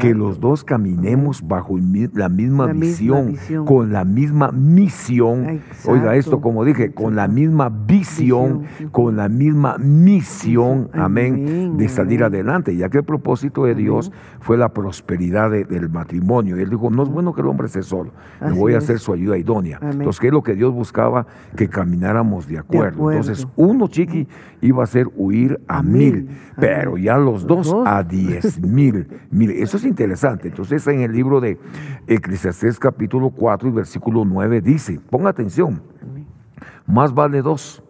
que 0.00 0.14
los 0.14 0.40
dos 0.40 0.64
caminemos 0.64 1.46
bajo 1.46 1.78
la 2.14 2.28
misma, 2.28 2.66
visión, 2.68 3.36
con 3.64 3.92
la 3.92 4.04
misma 4.04 4.52
misión. 4.52 5.60
Oiga 5.86 6.16
esto, 6.16 6.40
como 6.40 6.64
dije, 6.64 6.92
con 6.92 7.16
la 7.16 7.28
misma 7.28 7.68
visión, 7.68 8.64
con 8.92 9.16
la 9.16 9.28
misma 9.28 9.76
misión, 9.78 10.90
amén, 10.92 11.76
de 11.76 11.88
salir 11.88 12.22
adelante, 12.22 12.76
ya 12.76 12.88
que 12.88 12.98
el 12.98 13.04
propósito 13.04 13.64
de 13.64 13.74
Dios 13.74 14.12
fue 14.40 14.56
la 14.56 14.68
prosperidad 14.70 15.50
del 15.50 15.88
matrimonio. 15.88 16.56
Él 16.56 16.70
dijo, 16.70 16.90
no 16.90 17.02
es 17.02 17.08
bueno 17.08 17.34
que 17.34 17.40
el 17.40 17.48
hombre 17.48 17.66
esté 17.66 17.82
solo, 17.82 18.12
le 18.40 18.52
voy 18.52 18.74
a 18.74 18.78
hacer 18.78 18.98
su 18.98 19.12
ayuda 19.12 19.36
idónea. 19.36 19.78
Entonces, 19.82 20.20
¿qué 20.20 20.28
es 20.28 20.32
lo 20.32 20.42
que 20.42 20.54
Dios 20.54 20.67
buscaba 20.72 21.26
que 21.56 21.68
camináramos 21.68 22.46
de 22.46 22.58
acuerdo. 22.58 23.10
Entonces, 23.10 23.46
uno 23.56 23.88
chiqui 23.88 24.28
iba 24.60 24.82
a 24.84 24.86
ser 24.86 25.08
huir 25.16 25.60
a, 25.68 25.82
mil, 25.82 26.28
pero 26.56 26.96
ya 26.96 27.16
los 27.16 27.46
dos, 27.46 27.74
a 27.84 28.02
diez 28.02 28.60
mil. 28.62 29.08
Mire, 29.30 29.62
eso 29.62 29.76
es 29.76 29.84
interesante. 29.84 30.48
Entonces, 30.48 30.86
en 30.86 31.00
el 31.00 31.12
libro 31.12 31.40
de 31.40 31.58
Eclesiastés 32.06 32.78
capítulo 32.78 33.30
4 33.30 33.68
y 33.68 33.72
versículo 33.72 34.24
9 34.24 34.60
dice, 34.60 35.00
ponga 35.10 35.30
atención, 35.30 35.82
más 36.86 37.12
vale 37.12 37.42
dos 37.42 37.82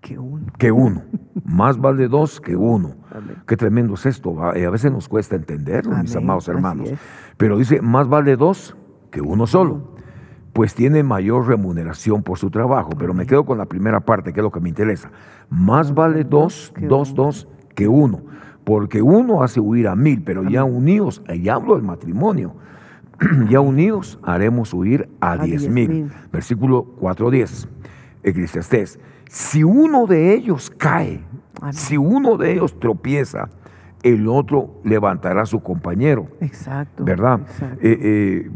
que 0.00 0.18
uno. 0.18 0.46
Que 0.58 0.72
uno. 0.72 1.02
Más 1.44 1.78
vale 1.78 2.08
dos 2.08 2.40
que 2.40 2.56
uno. 2.56 2.94
Qué 3.46 3.56
tremendo 3.56 3.94
es 3.94 4.06
esto. 4.06 4.42
A 4.42 4.52
veces 4.52 4.92
nos 4.92 5.08
cuesta 5.08 5.36
entenderlo, 5.36 5.96
mis 5.96 6.14
amados 6.16 6.48
hermanos. 6.48 6.90
Pero 7.36 7.58
dice, 7.58 7.80
más 7.80 8.08
vale 8.08 8.36
dos 8.36 8.76
que 9.10 9.20
uno 9.20 9.46
solo 9.46 9.95
pues 10.56 10.74
tiene 10.74 11.02
mayor 11.02 11.46
remuneración 11.46 12.22
por 12.22 12.38
su 12.38 12.48
trabajo. 12.48 12.92
Pero 12.98 13.12
me 13.12 13.26
quedo 13.26 13.44
con 13.44 13.58
la 13.58 13.66
primera 13.66 14.00
parte, 14.00 14.32
que 14.32 14.40
es 14.40 14.42
lo 14.42 14.50
que 14.50 14.58
me 14.58 14.70
interesa. 14.70 15.10
Más 15.50 15.92
vale 15.92 16.24
dos, 16.24 16.72
dos, 16.80 17.14
dos 17.14 17.46
que 17.74 17.86
uno, 17.86 18.22
porque 18.64 19.02
uno 19.02 19.42
hace 19.42 19.60
huir 19.60 19.86
a 19.86 19.94
mil, 19.94 20.22
pero 20.22 20.48
ya 20.48 20.64
unidos, 20.64 21.22
y 21.28 21.50
hablo 21.50 21.74
del 21.74 21.84
matrimonio, 21.84 22.54
ya 23.50 23.60
unidos 23.60 24.18
haremos 24.22 24.72
huir 24.72 25.10
a, 25.20 25.36
diez, 25.36 25.68
mil. 25.68 26.10
Versículo 26.32 26.86
4.10, 27.00 27.68
Eclesiastés. 28.22 28.98
Si 29.28 29.62
uno 29.62 30.06
de 30.06 30.32
ellos 30.32 30.70
cae, 30.70 31.20
si 31.72 31.98
uno 31.98 32.38
de 32.38 32.54
ellos 32.54 32.80
tropieza, 32.80 33.50
el 34.02 34.26
otro 34.26 34.80
levantará 34.84 35.42
a 35.42 35.46
su 35.46 35.60
compañero. 35.62 36.28
Exacto. 36.40 37.04
¿Verdad? 37.04 37.40
Eh, 37.82 37.98
eh, 38.00 38.50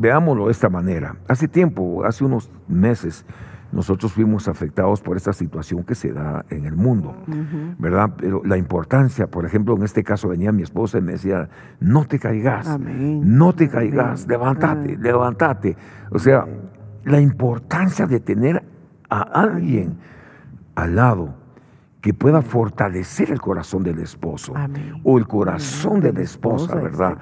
veámoslo 0.00 0.46
de 0.46 0.52
esta 0.52 0.68
manera. 0.68 1.16
Hace 1.28 1.46
tiempo, 1.46 2.04
hace 2.04 2.24
unos 2.24 2.50
meses, 2.66 3.24
nosotros 3.72 4.12
fuimos 4.12 4.48
afectados 4.48 5.00
por 5.00 5.16
esta 5.16 5.32
situación 5.32 5.84
que 5.84 5.94
se 5.94 6.12
da 6.12 6.44
en 6.50 6.64
el 6.64 6.74
mundo, 6.74 7.14
¿verdad? 7.78 8.14
Pero 8.16 8.42
la 8.44 8.56
importancia, 8.56 9.28
por 9.28 9.44
ejemplo, 9.44 9.76
en 9.76 9.84
este 9.84 10.02
caso 10.02 10.28
venía 10.28 10.50
mi 10.50 10.62
esposa 10.62 10.98
y 10.98 11.02
me 11.02 11.12
decía, 11.12 11.48
no 11.78 12.04
te 12.04 12.18
caigas, 12.18 12.78
no 12.80 13.52
te 13.54 13.68
caigas, 13.68 14.26
levántate, 14.26 14.96
levántate. 14.96 15.76
O 16.10 16.18
sea, 16.18 16.46
la 17.04 17.20
importancia 17.20 18.06
de 18.06 18.18
tener 18.18 18.64
a 19.08 19.20
alguien 19.20 19.98
al 20.74 20.96
lado 20.96 21.39
que 22.00 22.14
pueda 22.14 22.42
fortalecer 22.42 23.30
el 23.30 23.40
corazón 23.40 23.82
del 23.82 23.98
esposo 23.98 24.54
o 25.04 25.18
el 25.18 25.26
corazón 25.26 26.00
de 26.00 26.12
la 26.12 26.22
esposa, 26.22 26.74
¿verdad? 26.76 27.18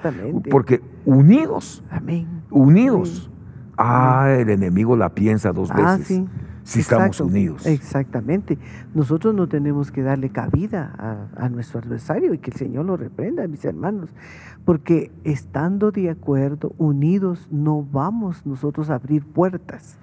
Porque 0.50 0.80
unidos, 1.04 1.82
unidos, 2.50 3.30
ah, 3.76 4.28
el 4.38 4.50
enemigo 4.50 4.96
la 4.96 5.10
piensa 5.10 5.52
dos 5.52 5.70
ah, 5.72 5.96
veces. 5.96 6.22
Si 6.62 6.80
estamos 6.80 7.18
unidos. 7.22 7.64
Exactamente. 7.64 8.58
Nosotros 8.92 9.34
no 9.34 9.48
tenemos 9.48 9.90
que 9.90 10.02
darle 10.02 10.28
cabida 10.28 10.92
a, 10.98 11.46
a 11.46 11.48
nuestro 11.48 11.80
adversario 11.80 12.34
y 12.34 12.38
que 12.38 12.50
el 12.50 12.58
Señor 12.58 12.84
lo 12.84 12.98
reprenda, 12.98 13.48
mis 13.48 13.64
hermanos. 13.64 14.10
Porque 14.68 15.10
estando 15.24 15.92
de 15.92 16.10
acuerdo, 16.10 16.74
unidos, 16.76 17.48
no 17.50 17.82
vamos 17.82 18.44
nosotros 18.44 18.90
a 18.90 18.96
abrir 18.96 19.24
puertas 19.24 19.98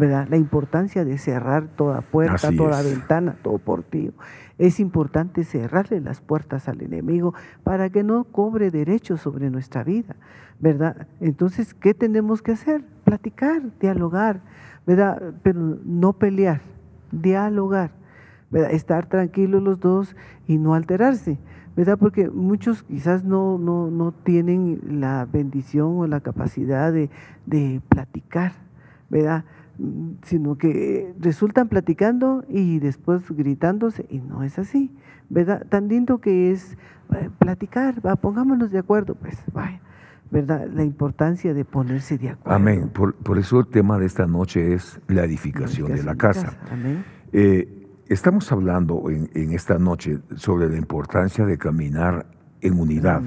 ¿verdad? 0.00 0.28
La 0.30 0.38
importancia 0.38 1.04
de 1.04 1.18
cerrar 1.18 1.68
toda 1.68 2.00
puerta, 2.00 2.50
toda 2.56 2.82
ventana, 2.82 3.36
todo 3.42 3.58
portillo. 3.58 4.12
Es 4.58 4.80
importante 4.80 5.44
cerrarle 5.44 6.00
las 6.00 6.22
puertas 6.22 6.68
al 6.68 6.80
enemigo 6.80 7.34
para 7.64 7.90
que 7.90 8.02
no 8.02 8.24
cobre 8.24 8.70
derechos 8.70 9.20
sobre 9.20 9.50
nuestra 9.50 9.84
vida, 9.84 10.16
¿verdad? 10.58 11.06
Entonces, 11.20 11.74
¿qué 11.74 11.92
tenemos 11.92 12.40
que 12.40 12.52
hacer? 12.52 12.82
Platicar, 13.04 13.62
dialogar, 13.78 14.40
¿verdad? 14.86 15.34
Pero 15.42 15.60
no 15.84 16.14
pelear, 16.14 16.62
dialogar, 17.12 17.90
¿verdad? 18.50 18.72
Estar 18.72 19.06
tranquilos 19.06 19.62
los 19.62 19.80
dos 19.80 20.16
y 20.46 20.56
no 20.56 20.74
alterarse. 20.74 21.38
¿Verdad? 21.76 21.98
Porque 21.98 22.28
muchos 22.28 22.82
quizás 22.82 23.24
no, 23.24 23.58
no, 23.58 23.90
no 23.90 24.12
tienen 24.12 25.00
la 25.00 25.26
bendición 25.30 25.98
o 25.98 26.06
la 26.06 26.20
capacidad 26.20 26.92
de, 26.92 27.10
de 27.46 27.80
platicar, 27.88 28.52
¿verdad? 29.08 29.44
sino 30.24 30.58
que 30.58 31.14
resultan 31.18 31.68
platicando 31.68 32.44
y 32.48 32.80
después 32.80 33.22
gritándose, 33.30 34.06
y 34.10 34.18
no 34.18 34.42
es 34.42 34.58
así, 34.58 34.90
¿verdad? 35.30 35.66
Tan 35.68 35.88
lindo 35.88 36.18
que 36.18 36.50
es 36.50 36.76
eh, 37.14 37.30
platicar, 37.38 38.04
va, 38.04 38.16
pongámonos 38.16 38.70
de 38.70 38.78
acuerdo, 38.78 39.14
pues, 39.14 39.38
vaya. 39.52 39.80
¿verdad? 40.30 40.68
La 40.72 40.84
importancia 40.84 41.52
de 41.52 41.64
ponerse 41.64 42.16
de 42.16 42.28
acuerdo. 42.30 42.54
Amén. 42.54 42.88
Por, 42.90 43.38
eso 43.38 43.58
el 43.58 43.66
tema 43.66 43.98
de 43.98 44.06
esta 44.06 44.26
noche 44.26 44.74
es 44.74 45.00
la 45.08 45.24
edificación, 45.24 45.92
de 45.92 46.04
la 46.04 46.14
casa. 46.14 46.56
Eh, 47.32 47.79
estamos 48.10 48.50
hablando 48.50 49.04
en, 49.08 49.52
esta 49.52 49.78
noche 49.78 50.18
sobre 50.36 50.68
la 50.68 50.76
importancia 50.76 51.46
de 51.46 51.56
caminar 51.56 52.26
en 52.60 52.78
unidad. 52.78 53.22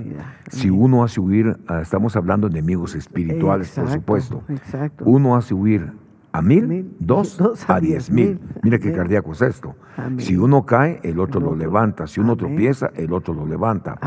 Si 0.50 0.70
uno 0.70 1.04
hace 1.04 1.20
huir, 1.20 1.58
estamos 1.82 2.16
hablando 2.16 2.50
de 2.50 2.60
enemigos 2.60 2.94
espirituales, 2.94 3.72
por 3.72 3.90
supuesto. 3.90 4.44
Exacto. 4.50 5.06
Uno 5.06 5.36
hace 5.36 5.54
huir 5.54 5.92
a 6.34 6.42
mil, 6.42 6.96
dos, 7.00 7.40
a 7.68 7.80
diez 7.80 8.12
mil. 8.12 8.40
Mira 8.62 8.78
qué 8.78 8.92
cardíaco 8.92 9.32
es 9.32 9.42
esto. 9.42 9.76
Si 10.18 10.36
uno 10.36 10.66
cae, 10.66 11.00
el 11.04 11.20
otro, 11.20 11.40
lo 11.40 11.56
levanta. 11.56 12.06
Si 12.06 12.20
uno 12.20 12.36
tropieza, 12.36 12.92
el 12.96 13.14
otro 13.14 13.34
lo 13.34 13.48
levanta. 13.48 13.98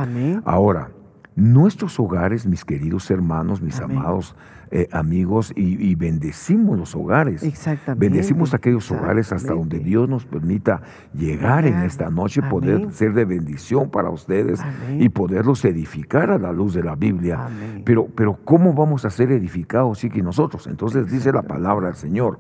Ahora, 0.45 0.91
nuestros 1.37 2.01
hogares, 2.01 2.47
mis 2.47 2.65
queridos 2.65 3.11
hermanos, 3.11 3.61
mis 3.61 3.79
amados 3.81 4.35
eh, 4.73 4.89
amigos 4.91 5.53
y, 5.55 5.95
bendecimos 5.95 6.79
los 6.79 6.97
hogares. 6.97 7.43
Exactamente. 7.43 8.09
Bendecimos 8.09 8.53
aquellos 8.55 8.91
hogares 8.91 9.33
hasta 9.33 9.53
donde 9.53 9.79
Dios 9.79 10.09
nos 10.09 10.25
permita 10.25 10.81
llegar 11.15 11.67
en 11.67 11.83
esta 11.83 12.11
noche, 12.11 12.43
poder 12.43 12.91
ser 12.91 13.13
de 13.13 13.27
bendición 13.27 13.91
para 13.91 14.11
ustedes 14.11 14.61
y 14.99 15.09
poderlos 15.11 15.65
edificar 15.65 16.31
a 16.31 16.39
la 16.39 16.53
luz 16.53 16.75
de 16.75 16.83
la 16.83 16.97
Biblia. 16.97 17.49
Pero, 17.85 18.07
pero 18.07 18.39
¿cómo 18.45 18.73
vamos 18.73 19.05
a 19.05 19.11
ser 19.11 19.31
edificados, 19.31 19.99
sí 19.99 20.11
que 20.11 20.23
nosotros? 20.23 20.67
Entonces 20.67 21.11
dice 21.11 21.33
la 21.33 21.43
palabra 21.43 21.89
del 21.89 21.97
Señor. 21.97 22.39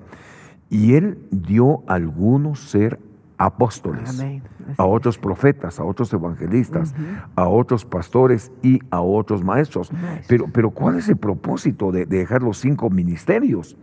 Y 0.68 0.94
Él 0.94 1.18
dio 1.30 1.84
a 1.86 1.94
algunos 1.94 2.58
ser 2.58 2.98
apóstoles, 3.38 4.25
a 4.76 4.85
otros 4.85 5.19
profetas, 5.19 5.78
a 5.78 5.85
otros 5.85 6.12
evangelistas, 6.12 6.95
a 7.35 7.49
otros 7.49 7.85
pastores 7.85 8.52
y 8.62 8.81
a 8.90 9.00
otros 9.00 9.45
maestros. 9.45 9.90
Pero, 10.28 10.47
pero 10.52 10.71
¿cuál 10.71 10.99
es 10.99 11.09
el 11.09 11.16
propósito 11.16 11.93
de, 11.93 12.07
dejar 12.07 12.43
los 12.43 12.59
cinco 12.59 12.90
ministerios? 12.90 13.76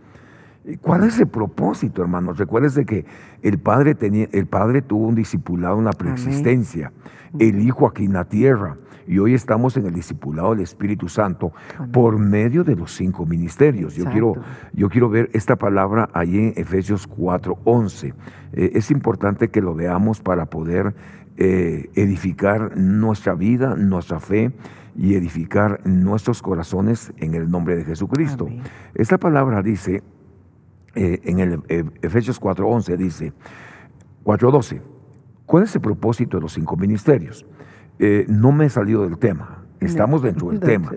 ¿Cuál 0.80 1.04
es 1.04 1.20
el 1.20 1.28
propósito, 1.28 2.00
hermanos? 2.00 2.38
Recuerden 2.38 2.86
que 2.86 3.04
el 3.42 3.58
padre, 3.58 3.94
tenía, 3.94 4.28
el 4.32 4.46
padre 4.46 4.80
tuvo 4.80 5.08
un 5.08 5.14
discipulado 5.14 5.78
en 5.78 5.84
la 5.84 5.92
preexistencia, 5.92 6.90
el 7.38 7.60
hijo 7.60 7.86
aquí 7.86 8.06
en 8.06 8.14
la 8.14 8.24
tierra, 8.24 8.76
y 9.06 9.18
hoy 9.18 9.34
estamos 9.34 9.76
en 9.76 9.86
el 9.86 9.94
discipulado 9.94 10.50
del 10.50 10.60
Espíritu 10.60 11.08
Santo 11.08 11.52
por 11.92 12.18
medio 12.18 12.64
de 12.64 12.76
los 12.76 12.92
cinco 12.92 13.26
ministerios. 13.26 13.94
Yo 13.94 14.04
quiero, 14.06 14.34
yo 14.72 14.88
quiero 14.88 15.08
ver 15.08 15.30
esta 15.32 15.56
palabra 15.56 16.08
ahí 16.12 16.38
en 16.38 16.54
Efesios 16.56 17.08
4:11. 17.08 18.14
Eh, 18.52 18.70
es 18.74 18.90
importante 18.90 19.48
que 19.48 19.60
lo 19.60 19.74
veamos 19.74 20.20
para 20.20 20.46
poder 20.46 20.94
eh, 21.36 21.90
edificar 21.94 22.76
nuestra 22.76 23.34
vida, 23.34 23.74
nuestra 23.76 24.20
fe 24.20 24.52
y 24.96 25.14
edificar 25.14 25.80
nuestros 25.84 26.40
corazones 26.42 27.12
en 27.18 27.34
el 27.34 27.50
nombre 27.50 27.76
de 27.76 27.84
Jesucristo. 27.84 28.48
Esta 28.94 29.18
palabra 29.18 29.62
dice, 29.62 30.02
eh, 30.94 31.20
en 31.24 31.40
el 31.40 31.62
Efesios 32.02 32.40
4:11 32.40 32.96
dice, 32.96 33.32
4:12, 34.24 34.80
¿cuál 35.44 35.64
es 35.64 35.74
el 35.74 35.80
propósito 35.80 36.36
de 36.36 36.42
los 36.42 36.52
cinco 36.52 36.76
ministerios? 36.76 37.44
Eh, 37.98 38.26
no 38.28 38.52
me 38.52 38.66
he 38.66 38.70
salido 38.70 39.02
del 39.02 39.18
tema. 39.18 39.58
estamos 39.80 40.22
dentro 40.22 40.50
del 40.50 40.60
tema. 40.72 40.92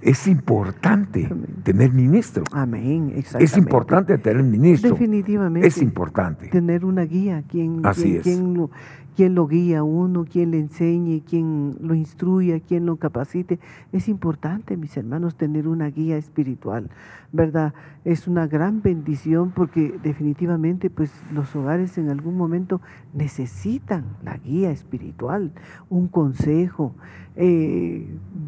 Es 0.00 0.26
importante 0.26 1.28
tener 1.62 1.92
ministro. 1.92 2.44
Amén, 2.52 3.12
Es 3.38 3.56
importante 3.56 4.16
tener 4.18 4.42
ministro. 4.42 4.90
Definitivamente. 4.90 5.68
Es 5.68 5.78
importante. 5.82 6.48
Tener 6.48 6.84
una 6.84 7.02
guía, 7.02 7.42
quien, 7.46 7.84
Así 7.84 8.16
es. 8.16 8.22
quien 8.22 8.68
lo, 9.12 9.16
quien 9.16 9.34
lo 9.34 9.46
guía 9.46 9.80
a 9.80 9.82
uno, 9.82 10.24
quien 10.24 10.50
le 10.50 10.58
enseñe, 10.58 11.22
quien 11.22 11.76
lo 11.80 11.94
instruya, 11.94 12.60
quien 12.60 12.86
lo 12.86 12.96
capacite. 12.96 13.58
Es 13.92 14.08
importante, 14.08 14.76
mis 14.76 14.96
hermanos, 14.96 15.36
tener 15.36 15.68
una 15.68 15.86
guía 15.88 16.16
espiritual, 16.16 16.90
¿verdad? 17.32 17.74
Es 18.04 18.26
una 18.26 18.46
gran 18.46 18.82
bendición 18.82 19.52
porque 19.54 19.98
definitivamente 20.02 20.90
pues 20.90 21.12
los 21.32 21.54
hogares 21.56 21.98
en 21.98 22.10
algún 22.10 22.36
momento 22.36 22.80
necesitan 23.14 24.04
la 24.24 24.36
guía 24.36 24.70
espiritual, 24.70 25.52
un 25.90 26.08
consejo. 26.08 26.94
Eh, 27.36 28.06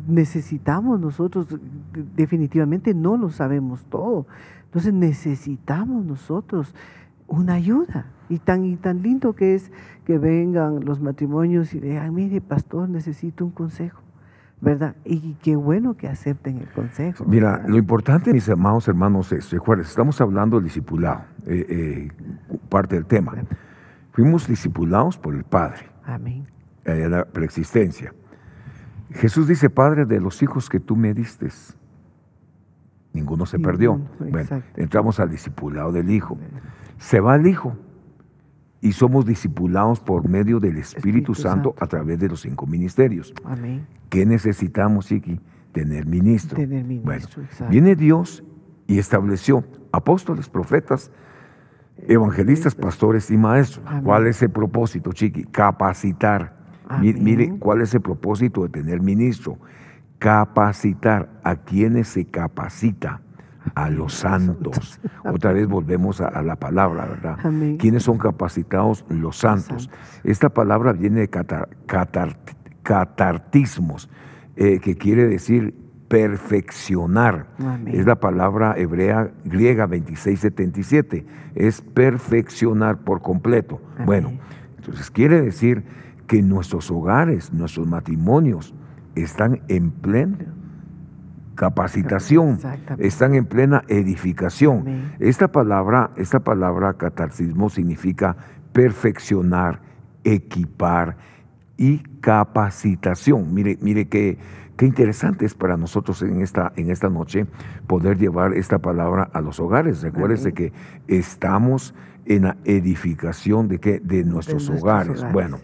necesitamos 0.09 1.01
nosotros, 1.01 1.47
definitivamente 2.17 2.95
no 2.95 3.17
lo 3.17 3.31
sabemos 3.31 3.85
todo. 3.87 4.27
Entonces 4.65 4.93
necesitamos 4.93 6.05
nosotros 6.05 6.75
una 7.35 7.55
ayuda. 7.55 8.07
Y 8.29 8.39
tan, 8.39 8.65
y 8.65 8.77
tan 8.77 9.03
lindo 9.03 9.35
que 9.35 9.55
es 9.55 9.71
que 10.05 10.19
vengan 10.19 10.85
los 10.85 11.01
matrimonios 11.01 11.75
y 11.75 11.81
digan, 11.81 12.15
mire, 12.15 12.41
pastor, 12.41 12.89
necesito 12.89 13.45
un 13.45 13.51
consejo. 13.51 14.01
¿Verdad? 14.61 14.95
Y 15.05 15.35
qué 15.43 15.57
bueno 15.57 15.95
que 15.95 16.09
acepten 16.09 16.59
el 16.59 16.69
consejo. 16.69 17.25
Mira, 17.27 17.63
lo 17.67 17.77
importante, 17.77 18.33
mis 18.33 18.49
amados 18.49 18.89
hermanos, 18.89 19.31
es, 19.33 19.53
estamos 19.53 20.21
hablando 20.23 20.57
del 20.57 20.65
discipulado, 20.65 21.25
eh, 21.47 21.67
eh, 21.69 22.13
parte 22.71 22.95
del 22.95 23.05
tema. 23.05 23.35
Fuimos 24.13 24.49
discipulados 24.49 25.19
por 25.19 25.35
el 25.35 25.45
Padre. 25.45 25.91
Amén. 26.05 26.47
Eh, 26.85 27.09
la 27.11 27.25
preexistencia. 27.27 28.15
Jesús 29.11 29.47
dice, 29.47 29.69
Padre, 29.69 30.07
de 30.07 30.21
los 30.21 30.43
hijos 30.43 30.71
que 30.71 30.81
tú 30.81 30.97
me 30.97 31.13
diste, 31.13 31.49
ninguno 33.13 33.45
se 33.47 33.59
perdió. 33.59 34.01
Bueno, 34.19 34.63
entramos 34.77 35.21
al 35.21 35.31
discipulado 35.31 35.93
del 35.93 36.11
Hijo. 36.11 36.39
Se 36.99 37.21
va 37.21 37.37
el 37.37 37.47
Hijo 37.47 37.77
y 38.81 38.93
somos 38.93 39.25
discipulados 39.25 39.99
por 39.99 40.29
medio 40.29 40.61
del 40.61 40.77
Espíritu, 40.77 41.35
Santo, 41.35 41.75
a 41.81 41.87
través 41.87 42.19
de 42.19 42.29
los 42.29 42.43
cinco 42.43 42.67
ministerios. 42.67 43.33
Amén. 43.45 43.87
¿Qué 44.11 44.27
necesitamos, 44.27 45.07
Chiqui? 45.07 45.41
Tener 45.73 46.07
ministro. 46.07 46.57
Tener 46.57 46.85
ministro, 46.85 47.43
bueno, 47.49 47.71
viene 47.71 47.97
Dios 47.97 48.45
y 48.87 48.99
estableció 48.99 49.65
apóstoles, 49.91 50.51
profetas, 50.51 51.11
evangelistas, 52.07 52.75
pastores 52.75 53.31
y 53.31 53.39
maestros. 53.39 53.85
¿Cuál 54.05 54.27
es 54.27 54.43
el 54.43 54.51
propósito, 54.51 55.13
Chiqui? 55.13 55.45
Capacitar. 55.45 56.55
Mire, 57.01 57.57
cuál 57.59 57.81
es 57.81 57.95
el 57.95 58.03
propósito 58.03 58.65
de 58.65 58.69
tener 58.69 59.01
ministro. 59.01 59.59
Capacitar 60.19 61.41
a 61.43 61.57
quienes 61.57 62.09
se 62.09 62.27
capacita 62.27 63.23
a 63.75 63.91
los 63.91 64.15
santos. 64.15 65.01
Otra 65.25 65.53
vez 65.53 65.67
volvemos 65.67 66.21
a, 66.21 66.43
la 66.43 66.57
palabra, 66.57 67.07
¿verdad? 67.07 67.39
¿Quiénes 67.79 68.03
son 68.03 68.19
capacitados? 68.19 69.05
Los 69.09 69.39
santos. 69.39 69.91
Esta 70.23 70.49
palabra 70.51 70.93
viene 70.93 71.21
de 71.21 71.31
catartismos, 72.83 74.11
eh, 74.57 74.81
que 74.81 74.97
quiere 74.97 75.27
decir 75.27 75.75
perfeccionar. 76.09 77.47
Es 77.87 78.07
la 78.07 78.21
palabra 78.21 78.75
hebrea 78.77 79.33
griega 79.45 79.87
2677. 79.87 81.27
Es 81.55 81.81
perfeccionar 81.81 82.99
por 82.99 83.23
completo. 83.23 83.81
Bueno, 84.05 84.33
entonces 84.77 85.11
quiere 85.11 85.41
decir 85.41 85.85
que 86.27 86.43
nuestros 86.43 86.91
hogares, 86.91 87.53
nuestros 87.53 87.87
matrimonios 87.87 88.75
están 89.15 89.63
en 89.69 89.91
pleno 89.91 90.37
capacitación, 91.55 92.59
están 92.99 93.35
en 93.35 93.47
plena 93.47 93.85
edificación. 93.89 95.15
Esta 95.19 95.49
palabra, 95.49 96.11
esta 96.17 96.41
palabra 96.41 96.95
catarcismo 96.95 97.71
significa 97.71 98.37
perfeccionar, 98.73 99.81
equipar 100.25 101.17
y 101.77 101.99
capacitación. 102.21 103.55
Mire, 103.55 103.79
mire 103.81 104.09
qué, 104.09 104.39
qué 104.77 104.87
interesante 104.87 105.45
es 105.47 105.55
para 105.55 105.77
nosotros 105.77 106.23
en 106.23 106.41
esta, 106.41 106.73
en 106.77 106.91
esta 106.91 107.09
noche 107.09 107.47
poder 107.87 108.19
llevar 108.19 108.55
esta 108.55 108.79
palabra 108.79 109.31
a 109.33 109.41
los 109.41 109.61
hogares. 109.61 110.03
Recuérdese 110.03 110.53
que 110.53 110.73
estamos 111.09 111.95
en 112.27 112.45
la 112.45 112.57
edificación 112.65 113.69
de, 113.69 113.79
qué? 113.79 114.01
de, 114.01 114.25
nuestros, 114.25 114.69
hogares. 114.71 115.25
Bueno, 115.33 115.59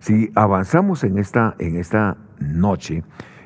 si 0.00 0.30
avanzamos 0.34 1.04
en 1.04 1.18
esta, 1.18 1.54
en 1.58 1.76
esta 1.76 2.16
noche, 2.38 3.02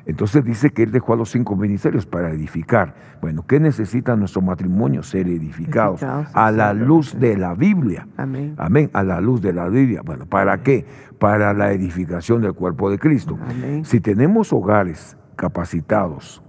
entonces 0.09 0.43
dice 0.43 0.71
que 0.71 0.83
Él 0.83 0.91
dejó 0.91 1.13
a 1.13 1.15
los 1.15 1.29
cinco 1.29 1.55
ministerios 1.55 2.07
para 2.07 2.31
edificar. 2.31 2.95
Bueno, 3.21 3.45
¿qué 3.45 3.59
necesita 3.59 4.15
nuestro 4.15 4.41
matrimonio? 4.41 5.03
Ser 5.03 5.27
edificados, 5.27 6.01
a 6.01 6.51
la 6.51 6.73
luz 6.73 7.19
de 7.19 7.37
la 7.37 7.53
Biblia. 7.53 8.07
Amén. 8.17 8.55
Amén, 8.57 8.89
a 8.93 9.03
la 9.03 9.21
luz 9.21 9.39
de 9.41 9.53
la 9.53 9.69
Biblia. 9.69 10.01
Bueno, 10.03 10.25
¿para 10.25 10.63
qué? 10.63 10.85
Para 11.19 11.53
la 11.53 11.71
edificación 11.73 12.41
del 12.41 12.53
cuerpo 12.53 12.89
de 12.89 12.97
Cristo. 12.97 13.37
Si 13.83 13.99
tenemos 13.99 14.51
hogares 14.51 15.15
capacitados, 15.35 16.41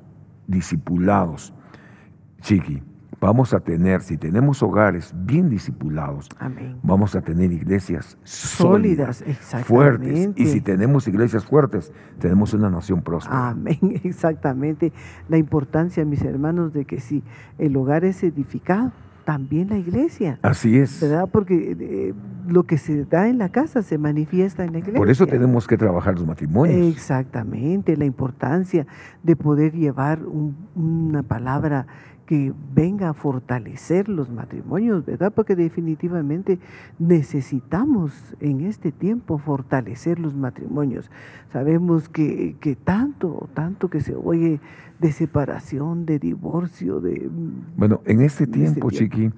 discipulados, 0.47 1.53
chiqui, 2.41 2.83
vamos 3.21 3.53
a 3.53 3.61
tener, 3.61 4.03
si 4.03 4.17
tenemos 4.17 4.63
hogares 4.63 5.15
bien 5.15 5.49
discipulados, 5.49 6.29
vamos 6.83 7.15
a 7.15 7.21
tener 7.21 7.53
iglesias 7.53 8.19
sólidas, 8.25 9.23
fuertes. 9.65 10.31
Y 10.37 10.47
si 10.47 10.61
tenemos 10.61 11.07
iglesias 11.07 11.45
fuertes, 11.45 11.93
tenemos 12.19 12.55
una 12.55 12.71
nación 12.71 13.03
próspera. 13.03 13.51
Amén, 13.51 13.79
exactamente. 14.05 14.93
La 15.29 15.37
importancia, 15.37 16.05
mis 16.05 16.23
hermanos, 16.23 16.73
de 16.73 16.85
que 16.85 17.01
si 17.01 17.23
el 17.59 17.77
hogar 17.77 18.05
es 18.05 18.23
edificado, 18.23 18.93
también 19.25 19.69
la 19.69 19.79
iglesia. 19.79 20.39
Así 20.43 20.79
es. 20.79 21.01
¿Verdad? 21.01 21.29
Porque 21.31 21.77
eh, 21.79 22.15
lo 22.49 22.65
que 22.65 22.79
se 22.79 23.05
da 23.05 23.29
en 23.29 23.39
la 23.39 23.51
casa 23.51 23.83
se 23.83 23.99
manifiesta 23.99 24.65
en 24.65 24.73
la 24.73 24.79
iglesia. 24.79 24.99
Por 24.99 25.11
eso 25.11 25.27
tenemos 25.27 25.67
que 25.67 25.77
trabajar 25.77 26.15
los 26.15 26.27
matrimonios. 26.27 26.93
Exactamente, 26.93 27.97
la 27.97 28.07
importancia 28.07 28.87
de 29.23 29.37
poder 29.37 29.73
llevar 29.73 30.21
una 30.75 31.23
palabra 31.23 31.87
que 32.31 32.53
venga 32.73 33.09
a 33.09 33.13
fortalecer 33.13 34.09
los 34.09 34.31
matrimonios, 34.31 35.05
¿verdad? 35.05 35.33
Porque 35.35 35.57
definitivamente 35.57 36.61
necesitamos 37.01 38.37
en 38.39 38.61
este 38.61 38.93
tiempo 38.93 39.39
fortalecer 39.39 40.21
los 40.21 40.37
matrimonios. 40.37 41.11
Sabemos 41.53 42.09
que, 42.09 42.55
que 42.61 42.77
tanto, 42.77 43.49
tanto 43.53 43.91
que 43.91 44.01
se 44.01 44.15
oye 44.15 44.61
de 45.01 45.11
separación, 45.11 46.07
de 46.07 46.21
divorcio, 46.21 47.01
de... 47.01 47.29
Bueno, 47.77 48.01
en 48.05 48.21
este, 48.21 48.45
este 48.45 48.59
tiempo, 48.59 48.93
Chiqui, 48.93 49.33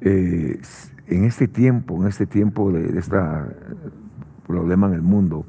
eh, 0.00 0.60
en 1.06 1.24
este 1.26 1.46
tiempo, 1.46 2.02
en 2.02 2.08
este 2.08 2.26
tiempo 2.26 2.72
de, 2.72 2.98
este 2.98 3.16
problema 4.44 4.88
en 4.88 4.94
el 4.94 5.02
mundo, 5.02 5.46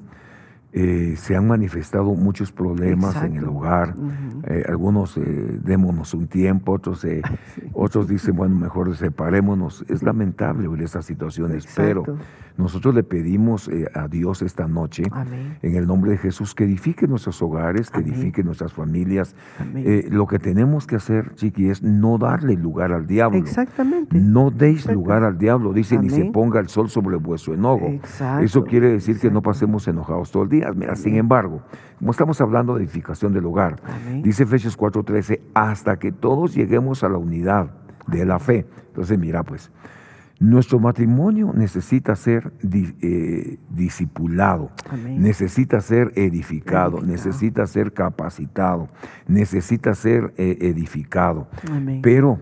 eh, 0.78 1.16
se 1.16 1.38
han 1.38 1.48
manifestado 1.48 2.14
muchos 2.16 2.52
problemas 2.52 3.16
en 3.24 3.38
el 3.38 3.46
hogar. 3.46 3.96
Eh, 4.44 4.64
algunos 4.68 5.16
eh, 5.16 5.22
démonos 5.64 6.14
un 6.14 6.28
tiempo, 6.28 6.74
otros, 6.74 7.08
otros 7.74 8.10
dicen, 8.10 8.36
bueno, 8.36 8.58
mejor 8.58 8.94
separémonos. 8.96 9.86
Es 9.88 10.04
lamentable 10.04 10.68
ver 10.68 10.82
esas 10.82 11.06
situaciones, 11.06 11.66
pero 11.78 12.04
nosotros 12.58 12.96
le 12.96 13.04
pedimos 13.04 13.68
eh, 13.68 13.90
a 13.94 14.08
Dios 14.08 14.42
esta 14.42 14.68
noche, 14.68 15.04
en 15.62 15.76
el 15.76 15.86
nombre 15.88 16.12
de 16.12 16.18
Jesús, 16.18 16.56
que 16.56 16.64
edifique 16.64 17.06
nuestros 17.06 17.42
hogares, 17.42 17.90
que 17.90 18.00
edifique 18.00 18.44
nuestras 18.44 18.72
familias. 18.72 19.36
Eh, 19.76 20.08
lo 20.10 20.26
que 20.26 20.40
tenemos 20.40 20.88
que 20.88 20.96
hacer, 20.96 21.36
Chiqui, 21.36 21.70
es 21.70 21.84
no 21.84 22.18
darle 22.18 22.56
lugar 22.56 22.94
al 22.94 23.08
diablo. 23.08 23.40
Exactamente. 23.40 24.18
No 24.18 24.52
deis 24.52 24.90
lugar 24.90 25.24
al 25.24 25.38
diablo, 25.38 25.74
dice, 25.74 25.98
ni 25.98 26.10
se 26.10 26.26
ponga 26.26 26.62
el 26.62 26.70
sol 26.70 26.90
sobre 26.90 27.18
vuestro 27.18 27.54
enojo. 27.54 27.92
Eso 28.42 28.64
quiere 28.64 28.90
decir 28.90 29.20
que 29.20 29.30
no 29.30 29.42
pasemos 29.42 29.88
enojados 29.88 30.32
todo 30.32 30.44
el 30.44 30.50
día. 30.50 30.65
Mira, 30.74 30.96
sin 30.96 31.16
embargo, 31.16 31.62
como 32.00 32.12
estamos 32.12 32.40
hablando 32.42 32.76
de 32.76 32.84
edificación 32.84 33.34
del 33.34 33.46
hogar, 33.46 33.82
dice 34.24 34.44
Efesios 34.44 34.78
4:13, 34.78 35.42
hasta 35.54 35.98
que 35.98 36.12
todos 36.12 36.56
lleguemos 36.56 37.04
a 37.04 37.10
la 37.10 37.18
unidad 37.18 37.72
de 38.08 38.26
la 38.26 38.40
fe. 38.40 38.66
Entonces, 38.88 39.18
mira, 39.20 39.44
pues, 39.44 39.72
nuestro 40.40 40.80
matrimonio 40.80 41.54
necesita 41.54 42.16
ser 42.16 42.52
eh, 43.02 43.58
discipulado, 43.70 44.70
necesita 45.08 45.80
ser 45.80 46.12
edificado, 46.16 47.02
necesita 47.02 47.66
ser 47.68 47.94
capacitado, 47.94 48.90
necesita 49.28 49.96
ser 49.96 50.34
eh, 50.38 50.58
edificado. 50.62 51.48
Pero, 52.02 52.40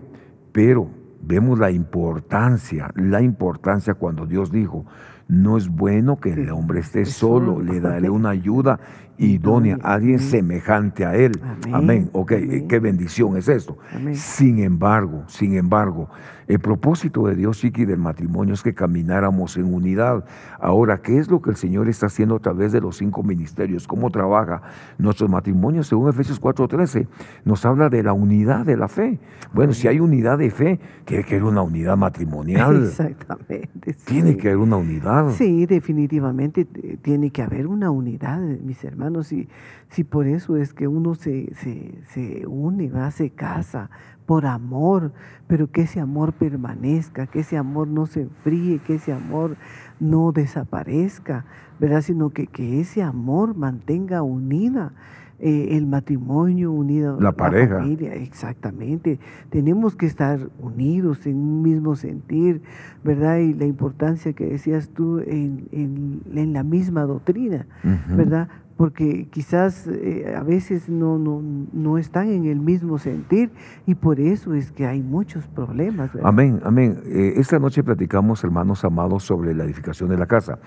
pero 0.52 0.90
vemos 1.22 1.58
la 1.58 1.70
importancia, 1.70 2.90
la 2.96 3.22
importancia 3.22 3.94
cuando 3.94 4.26
Dios 4.26 4.50
dijo, 4.50 4.84
no 5.28 5.56
es 5.56 5.68
bueno 5.68 6.16
que 6.16 6.32
el 6.32 6.50
hombre 6.50 6.80
esté 6.80 7.04
solo, 7.04 7.60
le 7.62 7.80
daré 7.80 8.10
una 8.10 8.30
ayuda 8.30 8.80
idónea, 9.18 9.78
alguien 9.82 10.18
semejante 10.18 11.04
a 11.04 11.14
él. 11.14 11.32
Amén. 11.72 12.10
Ok, 12.12 12.32
qué 12.68 12.78
bendición 12.80 13.36
es 13.36 13.48
esto. 13.48 13.76
Sin 14.12 14.58
embargo, 14.58 15.24
sin 15.26 15.56
embargo, 15.56 16.08
El 16.46 16.58
propósito 16.58 17.26
de 17.26 17.36
Dios, 17.36 17.58
Chiqui, 17.58 17.86
del 17.86 17.98
matrimonio 17.98 18.52
es 18.52 18.62
que 18.62 18.74
camináramos 18.74 19.56
en 19.56 19.72
unidad. 19.72 20.24
Ahora, 20.60 20.98
¿qué 21.00 21.18
es 21.18 21.30
lo 21.30 21.40
que 21.40 21.50
el 21.50 21.56
Señor 21.56 21.88
está 21.88 22.06
haciendo 22.06 22.36
a 22.36 22.38
través 22.38 22.72
de 22.72 22.80
los 22.80 22.98
cinco 22.98 23.22
ministerios? 23.22 23.86
¿Cómo 23.86 24.10
trabaja? 24.10 24.60
Nuestros 24.98 25.30
matrimonios, 25.30 25.86
según 25.86 26.10
Efesios 26.10 26.38
4:13, 26.38 27.06
nos 27.44 27.64
habla 27.64 27.88
de 27.88 28.02
la 28.02 28.12
unidad 28.12 28.66
de 28.66 28.76
la 28.76 28.88
fe. 28.88 29.20
Bueno, 29.54 29.72
si 29.72 29.88
hay 29.88 30.00
unidad 30.00 30.36
de 30.38 30.50
fe, 30.50 30.80
tiene 31.06 31.24
que 31.24 31.36
haber 31.36 31.44
una 31.44 31.62
unidad 31.62 31.96
matrimonial. 31.96 32.84
Exactamente. 32.84 33.94
Tiene 34.04 34.36
que 34.36 34.48
haber 34.48 34.58
una 34.58 34.76
unidad. 34.76 35.30
Sí, 35.30 35.64
definitivamente 35.64 36.66
tiene 37.00 37.30
que 37.30 37.42
haber 37.42 37.66
una 37.66 37.90
unidad, 37.90 38.40
mis 38.40 38.84
hermanos. 38.84 39.03
Y 39.32 39.48
si 39.88 40.04
por 40.04 40.26
eso 40.26 40.56
es 40.56 40.72
que 40.72 40.88
uno 40.88 41.14
se, 41.14 41.54
se, 41.54 41.98
se 42.08 42.46
une, 42.46 42.90
va, 42.90 43.10
se 43.10 43.30
casa 43.30 43.90
por 44.26 44.46
amor, 44.46 45.12
pero 45.46 45.70
que 45.70 45.82
ese 45.82 46.00
amor 46.00 46.32
permanezca, 46.32 47.26
que 47.26 47.40
ese 47.40 47.56
amor 47.56 47.88
no 47.88 48.06
se 48.06 48.22
enfríe, 48.22 48.78
que 48.78 48.94
ese 48.94 49.12
amor 49.12 49.56
no 50.00 50.32
desaparezca, 50.32 51.44
¿verdad? 51.78 52.00
Sino 52.00 52.30
que, 52.30 52.46
que 52.46 52.80
ese 52.80 53.02
amor 53.02 53.54
mantenga 53.54 54.22
unida 54.22 54.92
eh, 55.40 55.76
el 55.76 55.86
matrimonio, 55.86 56.70
unida 56.70 57.16
la, 57.18 57.32
pareja. 57.32 57.80
familia, 57.80 58.14
exactamente. 58.14 59.18
Tenemos 59.50 59.96
que 59.96 60.06
estar 60.06 60.48
unidos 60.60 61.26
en 61.26 61.36
un 61.36 61.60
mismo 61.60 61.96
sentir, 61.96 62.62
¿verdad? 63.02 63.38
Y 63.38 63.52
la 63.52 63.66
importancia 63.66 64.32
que 64.32 64.46
decías 64.46 64.90
tú 64.90 65.18
en, 65.18 65.68
en, 65.72 66.52
la 66.52 66.62
misma 66.62 67.02
doctrina, 67.02 67.66
¿verdad? 68.10 68.48
Porque 68.76 69.28
quizás 69.30 69.86
eh, 69.86 70.34
a 70.36 70.42
veces 70.42 70.88
no, 70.88 71.18
no, 71.18 71.42
no, 71.72 71.98
están 71.98 72.28
en 72.28 72.46
el 72.46 72.58
mismo 72.58 72.98
sentir 72.98 73.50
y 73.86 73.94
por 73.94 74.18
eso 74.20 74.54
es 74.54 74.72
que 74.72 74.86
hay 74.86 75.02
muchos 75.02 75.46
problemas. 75.46 76.10
Amén, 76.22 76.60
amén. 76.64 77.00
Eh, 77.06 77.34
esta 77.36 77.58
noche 77.58 77.84
platicamos, 77.84 78.42
hermanos 78.42 78.84
amados, 78.84 79.22
sobre 79.22 79.54
la 79.54 79.64
edificación 79.64 80.10
de 80.10 80.16
la 80.16 80.26
casa. 80.26 80.58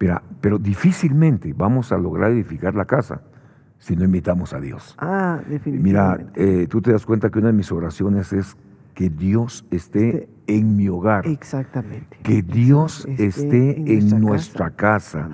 Mira, 0.00 0.22
pero 0.40 0.58
difícilmente 0.58 1.52
vamos 1.56 1.92
a 1.92 1.98
lograr 1.98 2.32
edificar 2.32 2.74
la 2.74 2.84
casa 2.84 3.22
si 3.78 3.96
no 3.96 4.04
invitamos 4.04 4.52
a 4.52 4.60
Dios. 4.60 4.94
Ah, 4.98 5.40
definitivamente. 5.48 6.32
Mira, 6.36 6.62
eh, 6.62 6.66
tú 6.68 6.80
te 6.80 6.92
das 6.92 7.06
cuenta 7.06 7.30
que 7.30 7.38
una 7.38 7.48
de 7.48 7.54
mis 7.54 7.70
oraciones 7.70 8.32
es 8.32 8.56
que 8.94 9.08
Dios 9.08 9.66
esté 9.70 10.28
en 10.46 10.76
mi 10.76 10.88
hogar. 10.88 11.26
Exactamente. 11.26 12.18
Que 12.22 12.42
Dios 12.42 13.06
esté, 13.18 13.76
en, 13.76 14.20
nuestra, 14.20 14.70
casa. 14.70 15.28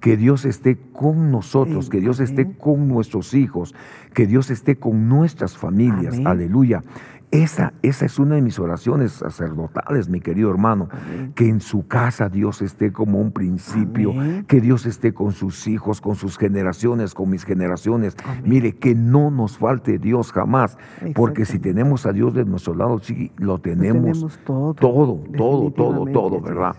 Que 0.00 0.16
Dios 0.16 0.44
esté 0.44 0.76
con 0.92 1.30
nosotros. 1.30 1.90
Que 1.90 2.00
Dios 2.00 2.20
esté 2.20 2.56
con 2.56 2.88
nuestros 2.88 3.34
hijos. 3.34 3.74
Que 4.12 4.26
Dios 4.26 4.50
esté 4.50 4.76
con 4.76 5.08
nuestras 5.08 5.56
familias. 5.56 6.18
Aleluya. 6.24 6.82
Esa, 7.30 7.72
esa 7.82 8.06
es 8.06 8.18
una 8.18 8.36
de 8.36 8.42
mis 8.42 8.58
oraciones 8.58 9.12
sacerdotales, 9.12 10.08
mi 10.08 10.20
querido 10.20 10.50
hermano. 10.50 10.88
Que 11.34 11.48
en 11.48 11.60
su 11.60 11.86
casa 11.86 12.28
Dios 12.28 12.62
esté 12.62 12.92
como 12.92 13.20
un 13.20 13.32
principio, 13.32 14.12
que 14.46 14.60
Dios 14.60 14.86
esté 14.86 15.12
con 15.12 15.32
sus 15.32 15.66
hijos, 15.66 16.00
con 16.00 16.14
sus 16.14 16.38
generaciones, 16.38 17.14
con 17.14 17.30
mis 17.30 17.44
generaciones. 17.44 18.16
Mire, 18.44 18.76
que 18.76 18.94
no 18.94 19.30
nos 19.30 19.58
falte 19.58 19.98
Dios 19.98 20.32
jamás, 20.32 20.78
porque 21.14 21.44
si 21.44 21.58
tenemos 21.58 22.06
a 22.06 22.12
Dios 22.12 22.34
de 22.34 22.44
nuestro 22.44 22.74
lado, 22.74 22.98
sí, 23.00 23.32
lo 23.36 23.58
tenemos, 23.58 24.38
todo, 24.44 24.74
todo, 24.74 25.24
todo, 25.36 25.70
todo, 25.70 26.06
todo, 26.06 26.40
¿verdad? 26.40 26.76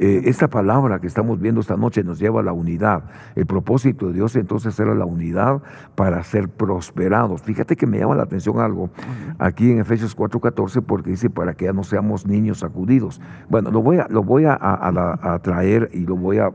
Eh, 0.00 0.22
esta 0.26 0.46
palabra 0.46 1.00
que 1.00 1.08
estamos 1.08 1.40
viendo 1.40 1.60
esta 1.60 1.76
noche 1.76 2.04
nos 2.04 2.20
lleva 2.20 2.40
a 2.40 2.42
la 2.44 2.52
unidad. 2.52 3.02
El 3.34 3.46
propósito 3.46 4.06
de 4.06 4.12
Dios 4.12 4.36
entonces 4.36 4.78
era 4.78 4.94
la 4.94 5.04
unidad 5.04 5.60
para 5.96 6.22
ser 6.22 6.48
prosperados. 6.48 7.42
Fíjate 7.42 7.74
que 7.74 7.86
me 7.86 7.98
llama 7.98 8.14
la 8.14 8.22
atención 8.22 8.60
algo 8.60 8.90
aquí 9.38 9.72
en 9.72 9.80
Efesios 9.80 10.16
4:14 10.16 10.82
porque 10.82 11.10
dice 11.10 11.30
para 11.30 11.54
que 11.54 11.64
ya 11.64 11.72
no 11.72 11.82
seamos 11.82 12.26
niños 12.26 12.60
sacudidos. 12.60 13.20
Bueno, 13.48 13.72
lo 13.72 13.82
voy 13.82 13.98
a, 13.98 14.06
lo 14.08 14.22
voy 14.22 14.44
a, 14.46 15.40
traer 15.42 15.90
y 15.92 16.06
lo 16.06 16.16
voy 16.16 16.38
a 16.38 16.50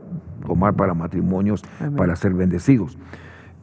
tomar 0.46 0.74
para 0.74 0.94
matrimonios 0.94 1.62
para 1.96 2.16
ser 2.16 2.32
bendecidos. 2.32 2.96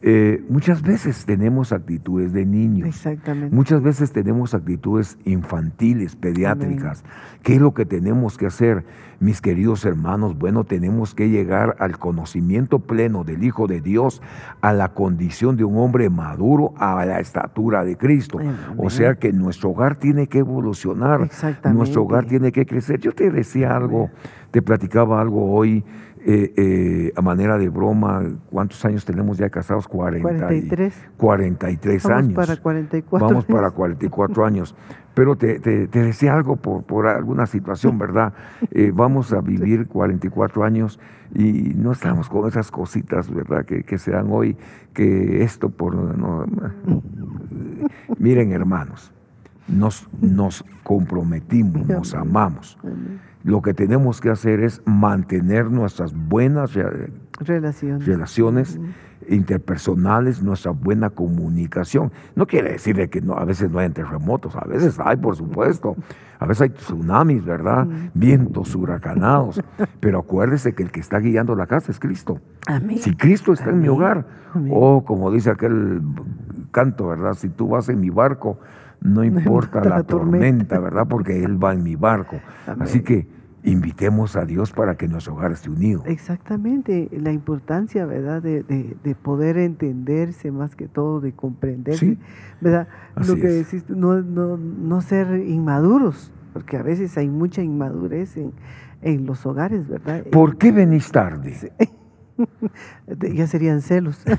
Eh, 0.04 0.44
muchas 0.48 0.82
veces 0.82 1.24
tenemos 1.24 1.72
actitudes 1.72 2.32
de 2.32 2.44
niños. 2.44 2.88
Exactamente. 2.88 3.54
Muchas 3.54 3.82
veces 3.82 4.10
tenemos 4.10 4.52
actitudes 4.52 5.16
infantiles, 5.24 6.16
pediátricas. 6.16 7.04
¿Qué 7.44 7.54
es 7.54 7.60
lo 7.60 7.72
que 7.72 7.86
tenemos 7.86 8.36
que 8.36 8.46
hacer, 8.46 8.84
mis 9.20 9.40
queridos 9.40 9.84
hermanos? 9.84 10.36
Bueno, 10.36 10.64
tenemos 10.64 11.14
que 11.14 11.30
llegar 11.30 11.76
al 11.78 11.98
conocimiento 11.98 12.80
pleno 12.80 13.22
del 13.22 13.44
Hijo 13.44 13.68
de 13.68 13.80
Dios, 13.80 14.22
a 14.60 14.72
la 14.72 14.88
condición 14.88 15.56
de 15.56 15.62
un 15.62 15.76
hombre 15.78 16.10
maduro, 16.10 16.74
a 16.78 17.04
la 17.06 17.20
estatura 17.20 17.84
de 17.84 17.96
Cristo. 17.96 18.38
O 18.76 18.90
sea 18.90 19.14
que 19.14 19.32
nuestro 19.32 19.70
hogar 19.70 19.94
tiene 19.94 20.26
que 20.26 20.38
evolucionar. 20.38 21.30
Nuestro 21.72 22.02
hogar 22.02 22.24
tiene 22.24 22.50
que 22.50 22.66
crecer. 22.66 22.98
Yo 22.98 23.12
te 23.12 23.30
decía 23.30 23.76
algo, 23.76 24.10
te 24.50 24.62
platicaba 24.62 25.20
algo 25.20 25.52
hoy 25.52 25.84
eh, 26.24 26.52
eh, 26.56 27.12
a 27.16 27.22
manera 27.22 27.58
de 27.58 27.68
broma, 27.68 28.22
¿cuántos 28.50 28.84
años 28.84 29.04
tenemos 29.04 29.38
ya 29.38 29.50
casados? 29.50 29.88
40 29.88 30.28
43. 30.28 31.10
43 31.16 32.02
Vamos 32.04 32.18
años. 32.18 32.34
para 32.34 32.56
44. 32.56 33.28
Vamos 33.28 33.44
para 33.44 33.70
44 33.70 34.44
años. 34.46 34.76
Pero 35.14 35.36
te, 35.36 35.58
decía 35.58 36.34
algo 36.34 36.56
por, 36.56 36.84
por, 36.84 37.08
alguna 37.08 37.46
situación, 37.46 37.98
¿verdad? 37.98 38.32
Eh, 38.70 38.92
vamos 38.94 39.32
a 39.32 39.40
vivir 39.42 39.88
44 39.88 40.64
años 40.64 41.00
y 41.34 41.74
no 41.74 41.92
estamos 41.92 42.28
con 42.28 42.48
esas 42.48 42.70
cositas, 42.70 43.28
¿verdad? 43.32 43.64
Que, 43.64 43.82
que 43.82 43.98
se 43.98 44.12
dan 44.12 44.28
hoy, 44.30 44.56
que 44.94 45.42
esto 45.42 45.70
por... 45.70 45.96
miren, 48.18 48.52
hermanos, 48.52 49.12
nos, 49.68 50.08
nos 50.20 50.64
comprometimos, 50.82 51.86
nos 51.88 52.14
amamos. 52.14 52.78
Lo 53.44 53.62
que 53.62 53.74
tenemos 53.74 54.20
que 54.20 54.30
hacer 54.30 54.60
es 54.60 54.82
mantener 54.84 55.70
nuestras 55.70 56.14
buenas 56.14 56.74
relaciones, 57.38 58.06
relaciones 58.06 58.78
interpersonales, 59.28 60.42
nuestra 60.42 60.72
buena 60.72 61.10
comunicación. 61.10 62.12
No 62.34 62.46
quiere 62.46 62.72
decir 62.72 63.08
que 63.08 63.20
no, 63.20 63.34
a 63.34 63.44
veces 63.44 63.70
no 63.70 63.78
hay 63.78 63.88
terremotos, 63.90 64.56
a 64.56 64.64
veces 64.64 64.98
hay, 65.00 65.16
por 65.16 65.36
supuesto. 65.36 65.96
A 66.38 66.46
veces 66.46 66.62
hay 66.62 66.70
tsunamis, 66.70 67.44
¿verdad? 67.44 67.86
Vientos 68.14 68.74
huracanados. 68.74 69.62
Pero 70.00 70.20
acuérdese 70.20 70.74
que 70.74 70.82
el 70.82 70.90
que 70.90 71.00
está 71.00 71.18
guiando 71.18 71.54
la 71.54 71.66
casa 71.66 71.92
es 71.92 72.00
Cristo. 72.00 72.40
Si 72.98 73.14
Cristo 73.14 73.52
está 73.52 73.70
en 73.70 73.80
mi 73.80 73.88
hogar, 73.88 74.26
o 74.70 74.96
oh, 74.96 75.04
como 75.04 75.30
dice 75.30 75.50
aquel 75.50 76.00
canto, 76.72 77.06
¿verdad? 77.06 77.34
Si 77.34 77.48
tú 77.48 77.68
vas 77.68 77.88
en 77.88 78.00
mi 78.00 78.10
barco, 78.10 78.58
no 79.00 79.22
importa 79.22 79.84
la, 79.84 80.02
tormenta, 80.02 80.78
¿verdad? 80.80 81.06
Porque 81.08 81.44
Él 81.44 81.62
va 81.62 81.72
en 81.72 81.82
mi 81.82 81.96
barco. 81.96 82.40
Así 82.80 83.02
que 83.02 83.28
invitemos 83.64 84.36
a 84.36 84.44
Dios 84.44 84.72
para 84.72 84.96
que 84.96 85.06
nuestro 85.06 85.34
hogar 85.34 85.52
esté 85.52 85.70
unido. 85.70 86.02
Exactamente, 86.06 87.08
la 87.12 87.32
importancia, 87.32 88.06
¿verdad? 88.06 88.42
De, 88.42 88.62
de, 88.62 89.14
poder 89.14 89.56
entenderse 89.58 90.50
más 90.50 90.74
que 90.74 90.88
todo, 90.88 91.20
de 91.20 91.32
comprenderse, 91.32 92.16
¿verdad? 92.60 92.88
Lo 93.26 93.36
que 93.36 93.48
decís, 93.48 93.84
no, 93.88 94.20
no, 94.20 94.56
no 94.56 95.00
ser 95.00 95.44
inmaduros, 95.46 96.32
porque 96.52 96.76
a 96.76 96.82
veces 96.82 97.16
hay 97.18 97.28
mucha 97.28 97.62
inmadurez 97.62 98.36
en, 98.36 98.52
en 99.00 99.26
los 99.26 99.46
hogares, 99.46 99.88
¿verdad? 99.88 100.24
¿Por 100.30 100.56
qué 100.56 100.72
venís 100.72 101.10
tarde? 101.12 101.72
ya 103.34 103.46
serían 103.46 103.80
celos. 103.82 104.22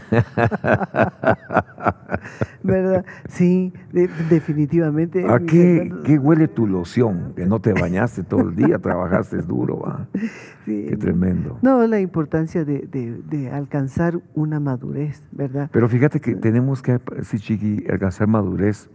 ¿Verdad? 2.64 3.06
Sí, 3.28 3.74
definitivamente. 3.92 5.26
¿A 5.28 5.40
qué, 5.40 5.92
huele 6.22 6.48
tu 6.48 6.68
loción? 6.68 7.34
Que 7.36 7.46
no 7.46 7.60
te 7.60 7.74
bañaste 7.74 8.24
todo 8.24 8.50
el 8.50 8.56
día, 8.56 8.80
trabajaste 8.80 9.42
duro, 9.42 9.80
¿va? 9.80 10.08
Qué 10.66 10.96
tremendo. 10.98 11.60
No, 11.62 11.86
la 11.88 12.00
importancia 12.00 12.64
de, 12.64 13.52
alcanzar 13.52 14.20
una 14.34 14.60
madurez, 14.60 15.22
¿verdad? 15.32 15.70
Pero 15.72 15.90
fíjate 15.90 16.20
que 16.20 16.36
tenemos 16.36 16.82
que, 16.82 17.00
sí, 17.24 17.38
Chiqui, 17.40 17.86
alcanzar 17.90 18.28
madurez, 18.28 18.90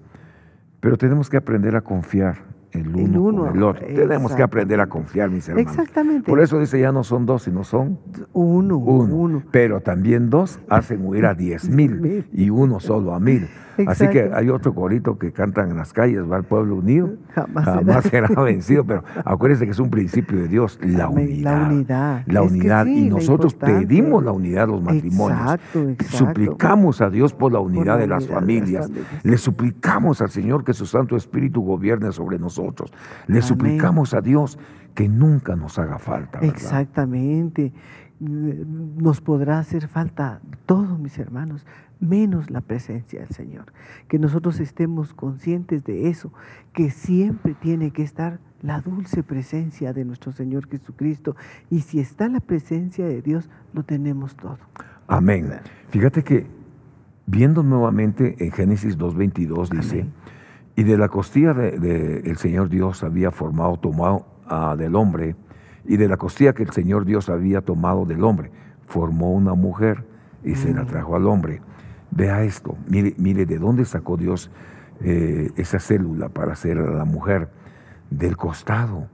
pero 0.80 0.96
tenemos 0.96 1.28
que 1.28 1.36
aprender 1.36 1.76
a 1.76 1.82
confiar 1.82 2.38
el 2.72 2.94
uno, 2.94 3.44
con 3.44 3.56
el 3.56 3.62
otro. 3.62 3.86
Tenemos 3.86 4.34
que 4.34 4.42
aprender 4.42 4.80
a 4.80 4.86
confiar, 4.86 5.30
mis 5.30 5.48
hermanos. 5.48 5.72
Exactamente. 5.72 6.28
Por 6.28 6.40
eso 6.40 6.58
dice, 6.58 6.80
ya 6.80 6.92
no 6.92 7.04
son 7.04 7.26
dos, 7.26 7.42
sino 7.42 7.64
son 7.64 7.98
uno. 8.32 8.76
Uno. 8.78 9.42
Pero 9.50 9.80
también 9.80 10.30
dos 10.30 10.60
hacen 10.68 11.04
huir 11.04 11.26
a 11.26 11.34
diez 11.34 11.68
mil 11.68 12.26
y 12.32 12.50
uno 12.50 12.80
solo 12.80 13.14
a 13.14 13.20
mil. 13.20 13.48
Así 13.86 14.08
que 14.08 14.30
hay 14.34 14.48
otro 14.48 14.74
corito 14.74 15.18
que 15.18 15.32
cantan 15.32 15.70
en 15.70 15.76
las 15.76 15.92
calles, 15.92 16.22
va 16.30 16.38
el 16.38 16.44
pueblo 16.44 16.76
unido, 16.76 17.10
jamás, 17.34 18.04
será. 18.04 18.28
vencido, 18.42 18.84
pero 18.84 19.04
acuérdense 19.24 19.66
que 19.66 19.72
es 19.72 19.78
un 19.78 19.90
principio 19.90 20.38
de 20.38 20.48
Dios, 20.48 20.78
la 20.82 21.08
unidad. 21.08 21.58
La 21.58 21.68
unidad. 21.68 22.22
La 22.26 22.42
unidad. 22.42 22.86
y 22.86 23.08
nosotros 23.08 23.54
pedimos 23.54 24.24
la 24.24 24.32
unidad 24.32 24.66
de 24.66 24.72
los 24.72 24.82
matrimonios. 24.82 25.40
Exacto, 25.40 25.88
exacto. 25.88 26.16
Suplicamos 26.16 27.00
a 27.00 27.10
Dios 27.10 27.34
por 27.34 27.52
la 27.52 27.60
unidad, 27.60 27.98
de, 27.98 28.06
las 28.06 28.26
familias. 28.26 28.90
Le 29.22 29.38
suplicamos 29.38 30.20
al 30.20 30.30
Señor 30.30 30.64
que 30.64 30.72
su 30.72 30.86
Santo 30.86 31.16
Espíritu 31.16 31.62
gobierne 31.62 32.10
sobre 32.12 32.38
nosotros. 32.38 32.57
Le 33.26 33.42
suplicamos 33.42 34.14
a 34.14 34.20
Dios 34.20 34.58
que 34.94 35.08
nunca 35.08 35.56
nos 35.56 35.78
haga 35.78 35.98
falta. 35.98 36.40
Exactamente 36.40 37.72
nos 38.20 39.20
podrá 39.20 39.58
hacer 39.58 39.86
falta 39.86 40.40
todo, 40.66 40.98
mis 40.98 41.18
hermanos, 41.18 41.66
menos 42.00 42.50
la 42.50 42.60
presencia 42.60 43.20
del 43.20 43.30
Señor. 43.30 43.72
Que 44.08 44.18
nosotros 44.18 44.60
estemos 44.60 45.14
conscientes 45.14 45.84
de 45.84 46.08
eso, 46.08 46.32
que 46.72 46.90
siempre 46.90 47.54
tiene 47.54 47.92
que 47.92 48.02
estar 48.02 48.40
la 48.60 48.80
dulce 48.80 49.22
presencia 49.22 49.92
de 49.92 50.04
nuestro 50.04 50.32
Señor 50.32 50.68
Jesucristo. 50.68 51.36
Y 51.70 51.80
si 51.80 52.00
está 52.00 52.28
la 52.28 52.40
presencia 52.40 53.06
de 53.06 53.22
Dios, 53.22 53.48
lo 53.72 53.84
tenemos 53.84 54.36
todo. 54.36 54.58
Amén. 55.06 55.50
Fíjate 55.90 56.24
que 56.24 56.46
viendo 57.26 57.62
nuevamente 57.62 58.36
en 58.44 58.50
Génesis 58.50 58.98
2.22 58.98 59.68
dice, 59.70 60.06
y 60.78 60.84
de 60.84 60.96
la 60.96 61.08
costilla 61.08 61.54
del 61.54 61.80
de, 61.80 62.36
Señor 62.36 62.68
Dios 62.68 63.02
había 63.02 63.32
formado, 63.32 63.78
tomado 63.78 64.26
uh, 64.48 64.76
del 64.76 64.94
hombre, 64.94 65.34
y 65.84 65.96
de 65.96 66.06
la 66.06 66.16
costilla 66.16 66.52
que 66.52 66.62
el 66.62 66.70
Señor 66.70 67.04
Dios 67.04 67.28
había 67.28 67.62
tomado 67.62 68.04
del 68.06 68.22
hombre, 68.22 68.52
formó 68.86 69.32
una 69.32 69.54
mujer 69.54 70.04
y 70.44 70.54
se 70.54 70.72
la 70.72 70.84
mm. 70.84 70.86
trajo 70.86 71.16
al 71.16 71.26
hombre. 71.26 71.60
Vea 72.12 72.44
esto, 72.44 72.76
mire, 72.86 73.12
mire 73.18 73.44
de 73.44 73.58
dónde 73.58 73.84
sacó 73.86 74.16
Dios 74.16 74.52
eh, 75.00 75.50
esa 75.56 75.80
célula 75.80 76.28
para 76.28 76.52
hacer 76.52 76.78
a 76.78 76.92
la 76.92 77.04
mujer 77.04 77.48
del 78.08 78.36
costado. 78.36 79.08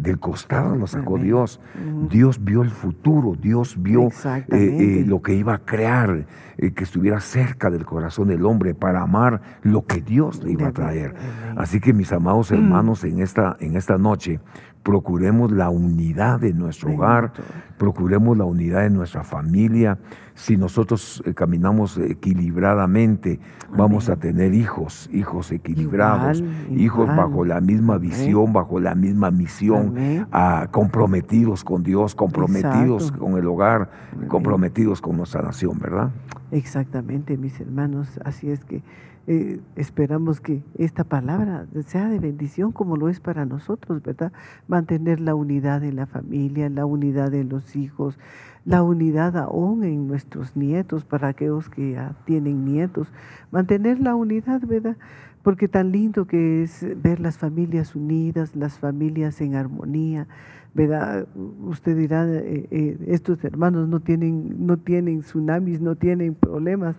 Del 0.00 0.18
costado 0.18 0.76
lo 0.76 0.86
sacó 0.86 1.18
Dios. 1.18 1.60
Dios 2.08 2.42
vio 2.42 2.62
el 2.62 2.70
futuro, 2.70 3.34
Dios 3.38 3.76
vio 3.78 4.08
eh, 4.08 4.44
eh, 4.50 5.04
lo 5.06 5.20
que 5.20 5.34
iba 5.34 5.54
a 5.54 5.58
crear, 5.58 6.26
que 6.56 6.84
estuviera 6.84 7.20
cerca 7.20 7.68
del 7.70 7.84
corazón 7.84 8.28
del 8.28 8.46
hombre 8.46 8.74
para 8.74 9.02
amar 9.02 9.42
lo 9.62 9.84
que 9.84 10.00
Dios 10.00 10.42
le 10.42 10.52
iba 10.52 10.68
a 10.68 10.72
traer. 10.72 11.14
Así 11.56 11.80
que 11.80 11.92
mis 11.92 12.12
amados 12.12 12.50
hermanos, 12.50 13.04
en 13.04 13.20
esta, 13.20 13.58
en 13.60 13.76
esta 13.76 13.98
noche, 13.98 14.40
procuremos 14.82 15.52
la 15.52 15.68
unidad 15.68 16.40
de 16.40 16.52
nuestro 16.52 16.92
hogar, 16.92 17.32
procuremos 17.78 18.36
la 18.36 18.44
unidad 18.44 18.82
de 18.82 18.90
nuestra 18.90 19.24
familia. 19.24 19.98
Si 20.34 20.56
nosotros 20.56 21.22
eh, 21.26 21.34
caminamos 21.34 21.98
equilibradamente, 21.98 23.40
vamos 23.76 24.08
a 24.08 24.16
tener 24.16 24.54
hijos, 24.54 25.10
hijos 25.12 25.52
equilibrados, 25.52 26.42
hijos 26.70 27.08
bajo 27.14 27.44
la 27.44 27.60
misma 27.60 27.98
visión, 27.98 28.52
bajo 28.52 28.80
la 28.80 28.94
misma 28.94 29.30
misión, 29.30 30.26
ah, 30.32 30.68
comprometidos 30.70 31.62
con 31.62 31.82
Dios, 31.82 32.14
comprometidos 32.14 33.12
con 33.12 33.36
el 33.36 33.46
hogar, 33.46 33.90
comprometidos 34.28 35.02
con 35.02 35.16
nuestra 35.18 35.42
nación, 35.42 35.78
¿verdad? 35.78 36.10
Exactamente, 36.52 37.36
mis 37.36 37.60
hermanos. 37.60 38.18
Así 38.24 38.50
es 38.50 38.64
que 38.64 38.82
eh, 39.26 39.60
esperamos 39.76 40.40
que 40.40 40.62
esta 40.76 41.04
palabra 41.04 41.66
sea 41.86 42.08
de 42.08 42.18
bendición 42.18 42.72
como 42.72 42.96
lo 42.96 43.08
es 43.08 43.20
para 43.20 43.44
nosotros, 43.44 44.02
¿verdad? 44.02 44.32
Mantener 44.66 45.20
la 45.20 45.34
unidad 45.34 45.84
en 45.84 45.96
la 45.96 46.06
familia, 46.06 46.68
la 46.70 46.86
unidad 46.86 47.32
en 47.34 47.48
los 47.48 47.76
hijos, 47.76 48.18
la 48.64 48.82
unidad 48.82 49.36
aún 49.36 49.84
en 49.84 50.08
nuestros 50.08 50.56
nietos, 50.56 51.04
para 51.04 51.28
aquellos 51.28 51.68
que 51.68 51.92
ya 51.92 52.14
tienen 52.24 52.64
nietos, 52.64 53.12
mantener 53.50 54.00
la 54.00 54.14
unidad, 54.14 54.62
¿verdad? 54.62 54.96
Porque 55.42 55.68
tan 55.68 55.92
lindo 55.92 56.26
que 56.26 56.62
es 56.62 56.86
ver 57.02 57.20
las 57.20 57.38
familias 57.38 57.94
unidas, 57.94 58.56
las 58.56 58.78
familias 58.78 59.40
en 59.40 59.54
armonía, 59.54 60.26
¿verdad? 60.74 61.26
Usted 61.62 61.96
dirá, 61.96 62.26
eh, 62.26 62.66
eh, 62.70 62.98
estos 63.08 63.42
hermanos 63.44 63.88
no 63.88 64.00
tienen, 64.00 64.66
no 64.66 64.76
tienen 64.76 65.20
tsunamis, 65.20 65.80
no 65.80 65.96
tienen 65.96 66.34
problemas. 66.34 66.96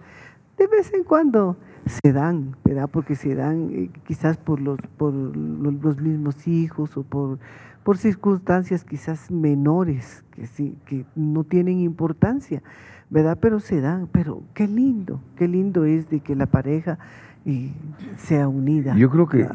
De 0.57 0.67
vez 0.67 0.93
en 0.93 1.03
cuando 1.03 1.57
se 1.85 2.13
dan, 2.13 2.55
¿verdad? 2.63 2.89
Porque 2.91 3.15
se 3.15 3.35
dan 3.35 3.69
eh, 3.71 3.89
quizás 4.05 4.37
por 4.37 4.59
los, 4.59 4.79
por 4.97 5.13
los 5.13 5.99
mismos 5.99 6.47
hijos 6.47 6.95
o 6.97 7.03
por, 7.03 7.39
por 7.83 7.97
circunstancias 7.97 8.83
quizás 8.83 9.31
menores 9.31 10.23
que, 10.31 10.47
sí, 10.47 10.77
que 10.85 11.05
no 11.15 11.43
tienen 11.43 11.79
importancia, 11.79 12.61
¿verdad? 13.09 13.37
Pero 13.41 13.59
se 13.59 13.81
dan, 13.81 14.07
pero 14.11 14.43
qué 14.53 14.67
lindo, 14.67 15.21
qué 15.35 15.47
lindo 15.47 15.85
es 15.85 16.09
de 16.09 16.19
que 16.19 16.35
la 16.35 16.45
pareja 16.45 16.99
eh, 17.45 17.71
sea 18.17 18.47
unida. 18.47 18.95
Yo 18.95 19.09
creo 19.09 19.27
que 19.27 19.47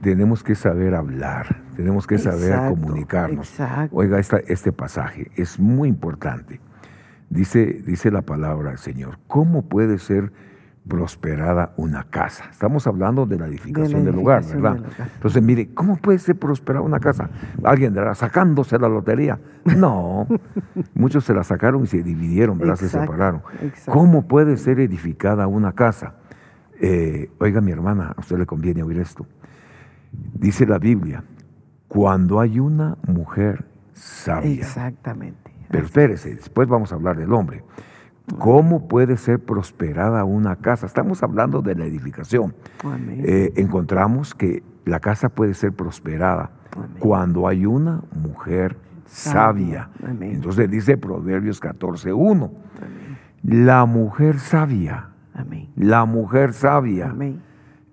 tenemos 0.00 0.42
que 0.42 0.54
saber 0.54 0.94
hablar, 0.94 1.62
tenemos 1.76 2.06
que 2.06 2.18
saber 2.18 2.56
comunicarnos. 2.70 3.54
Oiga, 3.92 4.18
esta, 4.18 4.38
este 4.38 4.72
pasaje 4.72 5.30
es 5.36 5.60
muy 5.60 5.90
importante. 5.90 6.60
Dice, 7.28 7.82
dice 7.86 8.10
la 8.10 8.22
palabra 8.22 8.70
del 8.70 8.78
Señor, 8.78 9.18
¿cómo 9.26 9.62
puede 9.62 9.98
ser 9.98 10.32
prosperada 10.88 11.74
una 11.76 12.04
casa. 12.04 12.44
Estamos 12.50 12.86
hablando 12.86 13.26
de 13.26 13.38
la 13.38 13.46
edificación, 13.46 14.04
del 14.04 14.16
lugar, 14.16 14.44
¿verdad? 14.44 14.78
Entonces, 15.14 15.42
mire, 15.42 15.68
¿cómo 15.74 15.96
puede 15.96 16.18
ser 16.18 16.36
prosperada 16.36 16.84
una 16.84 16.98
casa? 16.98 17.30
Alguien 17.62 17.92
dirá, 17.92 18.14
sacándose 18.14 18.78
la 18.78 18.88
lotería. 18.88 19.38
No, 19.76 20.26
muchos 20.94 21.24
se 21.24 21.34
la 21.34 21.44
sacaron 21.44 21.84
y 21.84 21.86
se 21.86 22.02
dividieron, 22.02 22.58
¿verdad? 22.58 22.76
se 22.76 22.88
separaron. 22.88 23.42
¿Cómo 23.86 24.26
puede 24.26 24.56
ser 24.56 24.80
edificada 24.80 25.46
una 25.46 25.72
casa? 25.72 26.14
Eh, 26.80 27.30
oiga, 27.38 27.60
mi 27.60 27.72
hermana, 27.72 28.14
a 28.16 28.20
usted 28.20 28.38
le 28.38 28.46
conviene 28.46 28.82
oír 28.82 28.98
esto. 28.98 29.26
Dice 30.10 30.66
la 30.66 30.78
Biblia, 30.78 31.22
cuando 31.86 32.40
hay 32.40 32.58
una 32.60 32.96
mujer 33.06 33.66
sabia. 33.92 34.52
Exactamente. 34.52 35.52
Pero 35.70 35.84
espérese, 35.84 36.34
después 36.34 36.66
vamos 36.66 36.92
a 36.92 36.94
hablar 36.94 37.16
del 37.16 37.32
hombre. 37.32 37.62
¿Cómo 38.36 38.88
puede 38.88 39.16
ser 39.16 39.38
prosperada 39.38 40.24
una 40.24 40.56
casa? 40.56 40.86
Estamos 40.86 41.22
hablando 41.22 41.62
de 41.62 41.74
la 41.74 41.84
edificación. 41.86 42.54
Eh, 43.08 43.52
encontramos 43.56 44.34
que 44.34 44.62
la 44.84 45.00
casa 45.00 45.28
puede 45.28 45.54
ser 45.54 45.72
prosperada 45.72 46.50
cuando 46.98 47.48
hay 47.48 47.64
una 47.64 48.02
mujer 48.14 48.76
sabia. 49.06 49.88
Entonces 50.20 50.70
dice 50.70 50.98
Proverbios 50.98 51.62
14.1. 51.62 52.50
La 53.42 53.86
mujer 53.86 54.38
sabia. 54.38 55.08
La 55.76 56.04
mujer 56.04 56.52
sabia 56.52 57.14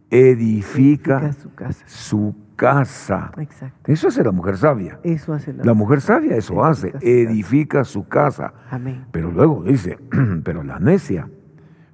edifica, 0.10 1.34
su 1.34 1.54
casa. 1.54 1.84
Su 1.88 2.36
casa. 2.56 3.32
Exacto. 3.38 3.92
Eso 3.92 4.08
hace 4.08 4.24
la 4.24 4.32
mujer 4.32 4.58
sabia. 4.58 5.00
Eso 5.04 5.34
hace 5.34 5.54
la, 5.54 5.74
mujer 5.74 6.02
sabia. 6.02 6.36
Eso 6.36 6.64
hace. 6.64 6.94
Edifica 7.02 7.84
su 7.84 8.08
casa. 8.08 8.54
Amén. 8.70 9.06
Pero 9.12 9.32
luego 9.32 9.64
dice, 9.64 9.98
pero 10.44 10.64
la 10.64 10.80
necia 10.80 11.30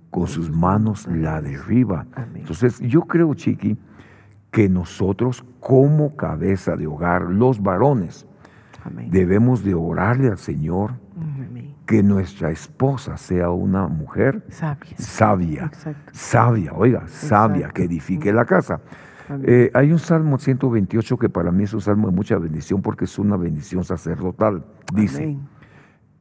con 0.10 0.28
sus 0.28 0.52
manos 0.52 1.08
la 1.08 1.42
derriba. 1.42 2.06
Entonces 2.36 2.80
yo 2.80 3.02
creo, 3.04 3.34
Chiqui, 3.34 3.78
que 4.52 4.68
nosotros 4.68 5.44
como 5.60 6.16
cabeza 6.16 6.76
de 6.76 6.86
hogar, 6.86 7.24
los 7.24 7.62
varones, 7.62 8.28
debemos 9.10 9.64
de 9.64 9.74
orarle 9.74 10.28
al 10.28 10.38
Señor 10.38 10.92
que 11.86 12.04
nuestra 12.04 12.52
esposa 12.52 13.18
sea 13.18 13.50
una 13.50 13.88
mujer 13.88 14.46
sabia. 14.50 14.98
Sabia. 14.98 15.72
Sabia, 16.12 16.74
oiga, 16.74 17.08
sabia, 17.08 17.70
que 17.70 17.84
edifique 17.84 18.32
la 18.32 18.46
casa. 18.46 18.80
Eh, 19.44 19.72
hay 19.74 19.92
un 19.92 20.00
Salmo 20.00 20.38
128 20.38 21.18
que 21.18 21.30
para 21.30 21.52
mí 21.52 21.64
es 21.64 21.74
un 21.74 21.82
salmo 21.82 22.10
de 22.10 22.16
mucha 22.16 22.38
bendición 22.38 22.82
porque 22.82 23.06
es 23.06 23.20
una 23.20 23.38
bendición 23.38 23.84
sacerdotal. 23.84 24.66
Dice, 24.94 25.38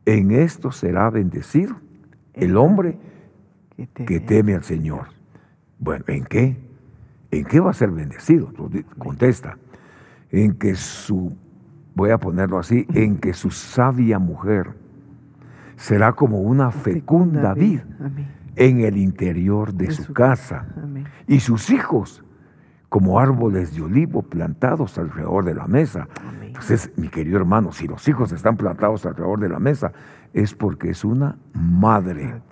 en 0.04 0.30
esto 0.30 0.72
será 0.72 1.10
bendecido 1.10 1.76
el 2.34 2.56
hombre 2.56 2.98
que 3.94 4.20
teme 4.20 4.54
al 4.54 4.64
Señor. 4.64 5.08
Bueno, 5.78 6.04
¿en 6.08 6.24
qué? 6.24 6.56
¿En 7.30 7.44
qué 7.44 7.60
va 7.60 7.70
a 7.70 7.74
ser 7.74 7.90
bendecido? 7.90 8.52
Contesta, 8.98 9.56
en 10.30 10.54
que 10.54 10.74
su, 10.74 11.36
voy 11.94 12.10
a 12.10 12.18
ponerlo 12.18 12.58
así, 12.58 12.86
en 12.92 13.18
que 13.18 13.32
su 13.32 13.50
sabia 13.50 14.18
mujer 14.18 14.74
será 15.76 16.12
como 16.12 16.40
una 16.40 16.70
fecunda 16.70 17.54
vid 17.54 17.80
en 18.56 18.80
el 18.80 18.96
interior 18.96 19.72
de 19.72 19.90
su 19.90 20.12
casa. 20.12 20.66
Y 21.26 21.40
sus 21.40 21.70
hijos 21.70 22.24
como 22.90 23.20
árboles 23.20 23.74
de 23.74 23.82
olivo 23.82 24.20
plantados 24.20 24.98
alrededor 24.98 25.44
de 25.44 25.54
la 25.54 25.66
mesa. 25.68 26.08
Entonces, 26.42 26.90
mi 26.96 27.08
querido 27.08 27.38
hermano, 27.38 27.72
si 27.72 27.86
los 27.86 28.06
hijos 28.08 28.32
están 28.32 28.56
plantados 28.56 29.06
alrededor 29.06 29.38
de 29.38 29.48
la 29.48 29.60
mesa, 29.60 29.92
es 30.34 30.54
porque 30.54 30.90
es 30.90 31.04
una 31.04 31.38
madre 31.54 32.42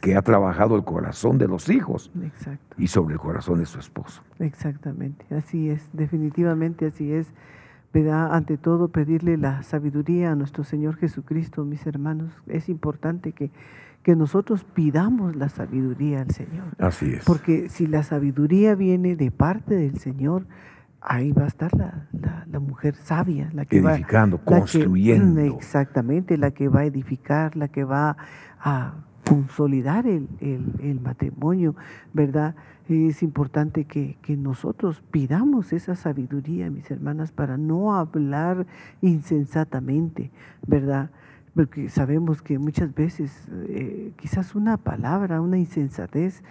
que 0.00 0.16
ha 0.16 0.22
trabajado 0.22 0.76
el 0.76 0.84
corazón 0.84 1.36
de 1.36 1.46
los 1.46 1.68
hijos 1.68 2.10
y 2.78 2.88
sobre 2.88 3.14
el 3.14 3.20
corazón 3.20 3.58
de 3.58 3.66
su 3.66 3.78
esposo. 3.78 4.22
Exactamente, 4.38 5.26
así 5.34 5.68
es, 5.68 5.86
definitivamente 5.92 6.86
así 6.86 7.12
es. 7.12 7.32
¿Verdad? 7.92 8.34
Ante 8.34 8.56
todo, 8.56 8.88
pedirle 8.88 9.36
la 9.36 9.62
sabiduría 9.62 10.32
a 10.32 10.34
nuestro 10.34 10.64
Señor 10.64 10.96
Jesucristo, 10.96 11.64
mis 11.64 11.86
hermanos. 11.86 12.32
Es 12.46 12.68
importante 12.68 13.32
que 13.32 13.50
que 14.02 14.16
nosotros 14.16 14.64
pidamos 14.64 15.36
la 15.36 15.48
sabiduría 15.48 16.22
al 16.22 16.30
Señor. 16.30 16.74
Así 16.78 17.12
es. 17.12 17.24
Porque 17.24 17.68
si 17.68 17.86
la 17.86 18.02
sabiduría 18.02 18.74
viene 18.74 19.16
de 19.16 19.30
parte 19.30 19.76
del 19.76 19.98
Señor, 19.98 20.46
ahí 21.00 21.32
va 21.32 21.44
a 21.44 21.46
estar 21.46 21.72
la, 21.76 22.08
la, 22.50 22.60
mujer 22.60 22.96
sabia, 22.96 23.50
la 23.52 23.64
que 23.64 23.78
edificando, 23.78 24.38
construyendo. 24.38 25.40
exactamente, 25.40 26.36
la 26.36 26.50
que 26.50 26.68
va 26.68 26.80
a 26.80 26.84
edificar, 26.84 27.56
la 27.56 27.68
que 27.68 27.84
va 27.84 28.16
a 28.60 28.94
consolidar 29.26 30.06
el, 30.06 30.28
el, 30.40 31.00
matrimonio, 31.00 31.74
¿verdad? 32.12 32.54
Es 32.88 33.22
importante 33.22 33.84
que, 33.84 34.16
que, 34.22 34.36
nosotros 34.36 35.02
pidamos 35.10 35.72
esa 35.72 35.94
sabiduría, 35.94 36.70
mis 36.70 36.90
hermanas, 36.90 37.30
para 37.32 37.56
no 37.56 37.94
hablar 37.94 38.66
insensatamente, 39.00 40.30
¿verdad? 40.66 41.10
porque 41.54 41.88
sabemos 41.88 42.40
que 42.40 42.58
muchas 42.58 42.94
veces 42.94 43.46
eh, 43.68 44.12
quizás 44.16 44.54
una 44.54 44.78
palabra, 44.78 45.40
una 45.40 45.58
insensatez 45.58 46.42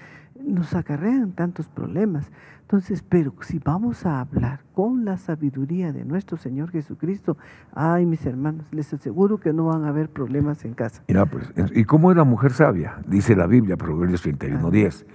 nos 0.46 0.74
acarrean 0.74 1.32
tantos 1.34 1.70
problemas. 1.70 2.32
Entonces, 2.62 3.04
pero 3.04 3.34
si 3.42 3.60
vamos 3.60 4.06
a 4.06 4.22
hablar 4.22 4.62
con 4.74 5.04
la 5.04 5.18
sabiduría 5.18 5.92
de 5.92 6.06
nuestro 6.06 6.38
Señor 6.38 6.72
Jesucristo, 6.72 7.38
ay 7.74 8.06
mis 8.06 8.26
hermanos, 8.26 8.66
les 8.72 8.94
aseguro 8.94 9.40
que 9.40 9.52
no 9.52 9.66
van 9.66 9.84
a 9.84 9.90
haber 9.90 10.10
problemas 10.10 10.64
en 10.64 10.74
casa. 10.74 11.04
Mira, 11.08 11.26
pues, 11.26 11.52
¿y 11.74 11.84
cómo 11.84 12.12
era 12.12 12.24
mujer 12.24 12.54
sabia? 12.54 13.00
Dice 13.08 13.36
la 13.36 13.48
Biblia, 13.48 13.76
Proverbios 13.76 14.26
31.10. 14.26 15.06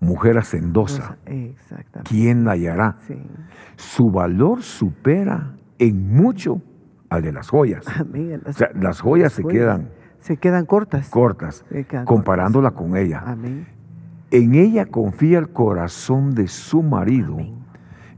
Mujer 0.00 0.36
hacendosa. 0.36 1.16
Exactamente. 1.26 2.10
¿Quién 2.10 2.44
la 2.44 2.52
hallará? 2.52 2.96
Sí. 3.06 3.22
Su 3.76 4.10
valor 4.10 4.62
supera 4.62 5.54
en 5.78 6.14
mucho 6.14 6.60
al 7.08 7.22
de 7.22 7.32
las 7.32 7.48
joyas. 7.48 7.86
Amén. 8.00 8.42
O 8.44 8.52
sea, 8.52 8.68
las 8.74 9.00
joyas 9.00 9.32
se 9.32 9.44
quedan 9.44 9.90
se 10.26 10.38
quedan 10.38 10.66
cortas. 10.66 11.08
cortas, 11.08 11.64
quedan 11.88 12.04
comparándola 12.04 12.72
con 12.72 12.96
ella. 12.96 13.22
Amén. 13.24 13.75
En 14.30 14.54
ella 14.54 14.86
confía 14.86 15.38
el 15.38 15.50
corazón 15.50 16.34
de 16.34 16.48
su 16.48 16.82
marido 16.82 17.34
Amén. 17.34 17.54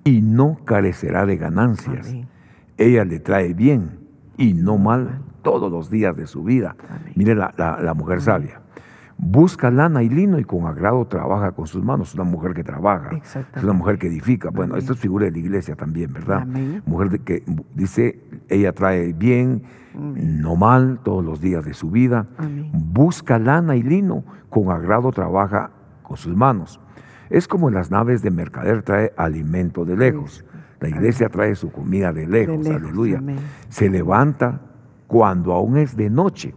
y 0.05 0.23
no 0.23 0.59
carecerá 0.64 1.27
de 1.27 1.37
ganancias. 1.37 2.09
Amén. 2.09 2.29
Ella 2.79 3.05
le 3.05 3.21
trae 3.21 3.53
bien 3.55 3.99
y 4.37 4.55
no 4.55 4.79
mal 4.79 5.21
todos 5.42 5.71
los 5.71 5.90
días 5.90 6.16
de 6.16 6.27
su 6.27 6.42
vida. 6.44 6.77
Amén. 6.88 7.12
Mire 7.16 7.35
la, 7.35 7.53
la- 7.57 7.81
la 7.81 7.94
mujer 7.94 8.21
sabia. 8.21 8.61
Busca 9.21 9.68
lana 9.73 10.05
y 10.05 10.09
lino 10.09 10.38
y 10.38 10.44
con 10.44 10.66
agrado 10.66 11.05
trabaja 11.07 11.51
con 11.51 11.66
sus 11.66 11.83
manos. 11.85 12.14
Una 12.14 12.23
mujer 12.23 12.55
que 12.55 12.62
trabaja. 12.62 13.11
Es 13.57 13.64
una 13.64 13.73
mujer 13.73 13.99
que 13.99 14.07
edifica. 14.07 14.51
Bueno, 14.51 14.77
esto 14.77 14.92
es 14.92 15.01
figura 15.01 15.25
de 15.27 15.33
la 15.33 15.38
iglesia 15.38 15.75
también, 15.75 16.12
¿verdad? 16.12 16.47
Mujer 16.87 17.11
de 17.11 17.18
que 17.18 17.42
dice, 17.75 18.21
ella 18.49 18.73
trae 18.73 19.12
bien, 19.12 19.64
no 19.94 20.55
mal 20.55 21.01
todos 21.03 21.25
los 21.25 21.40
días 21.40 21.64
de 21.64 21.75
su 21.75 21.90
vida. 21.90 22.29
Busca 22.73 23.40
lana 23.40 23.75
y 23.75 23.83
lino, 23.83 24.23
con 24.51 24.71
agrado 24.71 25.11
trabaja 25.11 25.73
con 26.09 26.16
sus 26.16 26.35
manos. 26.35 26.81
Es 27.31 27.47
como 27.47 27.71
las 27.71 27.90
naves 27.90 28.23
de 28.23 28.31
mercader 28.31 28.83
trae 28.83 29.12
alimento 29.16 29.85
de 29.85 29.97
lejos. 29.97 30.44
La 30.81 30.88
iglesia 30.88 31.29
trae 31.29 31.55
su 31.55 31.71
comida 31.71 32.12
de 32.12 32.27
lejos, 32.27 32.64
lejos, 32.64 32.83
aleluya. 32.83 33.18
amén. 33.18 33.38
Se 33.68 33.90
levanta 33.90 34.61
cuando 35.07 35.53
aún 35.53 35.77
es 35.77 35.97
de 35.97 36.09
noche 36.09 36.55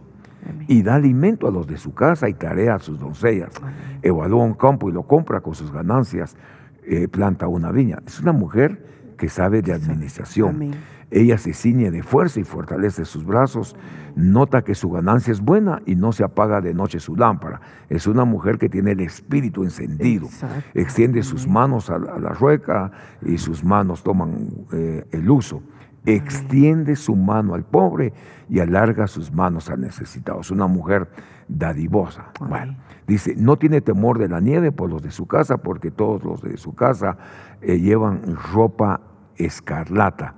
Amén. 0.48 0.64
y 0.68 0.82
da 0.82 0.94
alimento 0.94 1.46
a 1.46 1.50
los 1.50 1.66
de 1.66 1.76
su 1.76 1.92
casa 1.92 2.28
y 2.28 2.34
tarea 2.34 2.76
a 2.76 2.78
sus 2.78 2.98
doncellas. 2.98 3.50
Amén. 3.60 3.74
Evalúa 4.02 4.44
un 4.44 4.54
campo 4.54 4.88
y 4.88 4.92
lo 4.92 5.02
compra 5.02 5.40
con 5.40 5.54
sus 5.54 5.70
ganancias, 5.72 6.36
eh, 6.84 7.06
planta 7.08 7.46
una 7.48 7.70
viña. 7.70 7.98
Es 8.06 8.20
una 8.20 8.32
mujer 8.32 8.86
que 9.18 9.28
sabe 9.28 9.60
de 9.62 9.72
administración. 9.72 10.72
Ella 11.12 11.36
se 11.36 11.52
ciñe 11.52 11.90
de 11.90 12.02
fuerza 12.02 12.40
y 12.40 12.44
fortalece 12.44 13.04
sus 13.04 13.24
brazos. 13.24 13.76
Nota 14.16 14.62
que 14.62 14.74
su 14.74 14.90
ganancia 14.90 15.30
es 15.30 15.40
buena 15.40 15.82
y 15.84 15.94
no 15.94 16.12
se 16.12 16.24
apaga 16.24 16.60
de 16.60 16.72
noche 16.72 17.00
su 17.00 17.14
lámpara. 17.14 17.60
Es 17.90 18.06
una 18.06 18.24
mujer 18.24 18.58
que 18.58 18.68
tiene 18.68 18.92
el 18.92 19.00
espíritu 19.00 19.62
encendido. 19.62 20.28
Extiende 20.74 21.22
sus 21.22 21.46
manos 21.46 21.90
a 21.90 21.98
la, 21.98 22.14
a 22.14 22.18
la 22.18 22.30
rueca 22.30 22.90
y 23.24 23.36
sus 23.38 23.62
manos 23.62 24.02
toman 24.02 24.48
eh, 24.72 25.04
el 25.12 25.30
uso. 25.30 25.62
Extiende 26.06 26.96
su 26.96 27.14
mano 27.14 27.54
al 27.54 27.64
pobre 27.64 28.12
y 28.48 28.58
alarga 28.60 29.06
sus 29.06 29.32
manos 29.32 29.70
al 29.70 29.82
necesitado. 29.82 30.40
Es 30.40 30.50
una 30.50 30.66
mujer 30.66 31.08
dadivosa. 31.46 32.32
Bueno, 32.40 32.76
dice, 33.06 33.34
no 33.36 33.56
tiene 33.56 33.80
temor 33.80 34.18
de 34.18 34.28
la 34.28 34.40
nieve 34.40 34.72
por 34.72 34.90
los 34.90 35.02
de 35.02 35.10
su 35.10 35.26
casa, 35.26 35.58
porque 35.58 35.90
todos 35.90 36.24
los 36.24 36.42
de 36.42 36.56
su 36.56 36.74
casa 36.74 37.18
eh, 37.60 37.78
llevan 37.78 38.36
ropa 38.52 39.00
escarlata. 39.36 40.34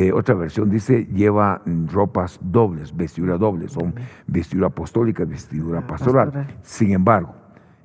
Eh, 0.00 0.12
otra 0.12 0.36
versión 0.36 0.70
dice, 0.70 1.06
lleva 1.12 1.60
ropas 1.92 2.38
dobles, 2.40 2.96
vestidura 2.96 3.36
doble, 3.36 3.68
son 3.68 3.92
vestidura 4.28 4.68
apostólica 4.68 5.24
y 5.24 5.26
vestidura 5.26 5.80
Ah, 5.80 5.86
pastoral. 5.88 6.26
pastoral. 6.30 6.58
Sin 6.62 6.92
embargo, 6.92 7.34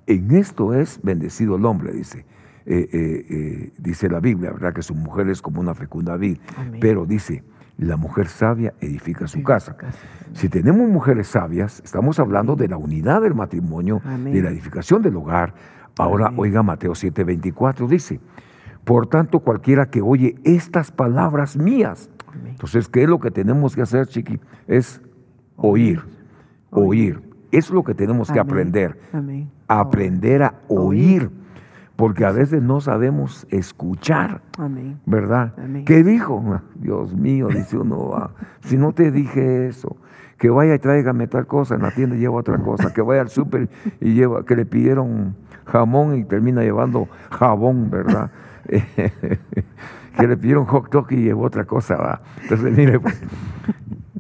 en 0.06 0.30
esto 0.36 0.76
es 0.76 1.00
bendecido 1.02 1.56
el 1.56 1.66
hombre, 1.66 1.92
dice. 1.92 2.24
Eh, 2.68 2.88
eh, 2.94 3.74
dice 3.80 4.10
la 4.10 4.20
Biblia, 4.20 4.52
¿verdad? 4.52 4.74
Que 4.74 4.84
su 4.84 4.94
mujer 4.94 5.28
es 5.30 5.42
como 5.42 5.60
una 5.60 5.74
fecunda 5.74 6.16
vid. 6.16 6.38
Amén. 6.56 6.80
Pero 6.80 7.08
dice, 7.08 7.44
la 7.80 7.98
mujer 7.98 8.28
sabia 8.28 8.76
edifica 8.80 9.28
su 9.28 9.42
casa. 9.42 9.76
Si 10.34 10.50
tenemos 10.50 10.88
mujeres 10.88 11.26
sabias, 11.30 11.82
estamos 11.84 12.20
hablando 12.20 12.56
de 12.56 12.68
la 12.68 12.78
unidad 12.78 13.22
del 13.24 13.34
matrimonio, 13.34 14.02
Amén. 14.06 14.34
de 14.36 14.42
la 14.44 14.52
edificación 14.52 15.02
del 15.02 15.16
hogar. 15.16 15.56
Ahora, 15.98 16.28
Amén. 16.28 16.40
oiga 16.40 16.62
Mateo 16.62 16.94
7:24, 16.94 17.88
dice, 17.88 18.20
por 18.84 19.08
tanto, 19.08 19.40
cualquiera 19.40 19.86
que 19.88 20.02
oye 20.02 20.36
estas 20.44 20.92
palabras 20.92 21.58
mías, 21.58 22.10
entonces, 22.46 22.88
¿qué 22.88 23.04
es 23.04 23.10
lo 23.10 23.20
que 23.20 23.32
tenemos 23.32 23.76
que 23.76 23.82
hacer, 23.82 24.08
chiqui? 24.08 24.40
Es 24.68 25.02
oír, 25.56 26.02
oír. 26.72 27.22
Eso 27.52 27.68
es 27.68 27.72
lo 27.72 27.84
que 27.84 27.94
tenemos 27.94 28.32
que 28.32 28.40
aprender, 28.40 28.98
aprender 29.68 30.42
a 30.42 30.56
oír, 30.68 31.30
porque 31.96 32.26
a 32.26 32.32
veces 32.32 32.64
no 32.64 32.82
sabemos 32.82 33.46
escuchar. 33.52 34.42
¿verdad? 35.06 35.54
¿Qué 35.86 36.04
dijo? 36.04 36.44
Ah, 36.48 36.64
Dios 36.76 37.14
mío, 37.14 37.48
dice 37.50 37.78
uno, 37.78 38.14
ah, 38.16 38.32
si 38.62 38.78
no 38.78 38.94
te 38.94 39.12
dije 39.12 39.68
eso, 39.68 39.98
que 40.40 40.50
vaya 40.50 40.74
y 40.74 40.80
tráigame 40.80 41.28
tal 41.28 41.46
cosa, 41.46 41.76
en 41.76 41.84
la 41.84 41.92
tienda 41.92 42.16
lleva 42.16 42.38
otra 42.38 42.58
cosa, 42.58 42.92
que 42.92 43.02
vaya 43.02 43.22
al 43.22 43.30
súper 43.30 43.70
y 44.02 44.16
lleva, 44.16 44.44
que 44.44 44.56
le 44.56 44.66
pidieron 44.66 45.36
jamón 45.66 46.18
y 46.18 46.24
termina 46.24 46.64
llevando 46.64 47.08
jabón, 47.30 47.92
¿verdad? 47.92 48.32
que 50.18 50.28
le 50.28 50.38
pidieron 50.38 50.66
hot 50.66 50.92
dog 50.92 51.12
y 51.12 51.24
llevó 51.24 51.44
otra 51.44 51.66
cosa, 51.66 51.96
¿va? 51.96 52.22
Entonces, 52.42 52.76
mire, 52.76 53.00
pues, 53.00 53.22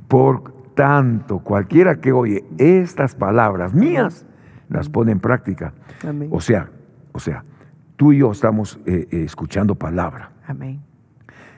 por 0.07 0.53
tanto, 0.73 1.39
cualquiera 1.39 1.95
que 1.95 2.11
oye 2.11 2.43
estas 2.57 3.15
palabras 3.15 3.73
mías, 3.73 4.25
las 4.69 4.89
pone 4.89 5.11
en 5.11 5.19
práctica. 5.19 5.73
Amén. 6.07 6.29
O 6.31 6.41
sea, 6.41 6.69
o 7.11 7.19
sea, 7.19 7.43
tú 7.95 8.11
y 8.11 8.19
yo 8.19 8.31
estamos 8.31 8.79
eh, 8.85 9.07
eh, 9.11 9.23
escuchando 9.23 9.75
palabra, 9.75 10.31
Amén. 10.47 10.81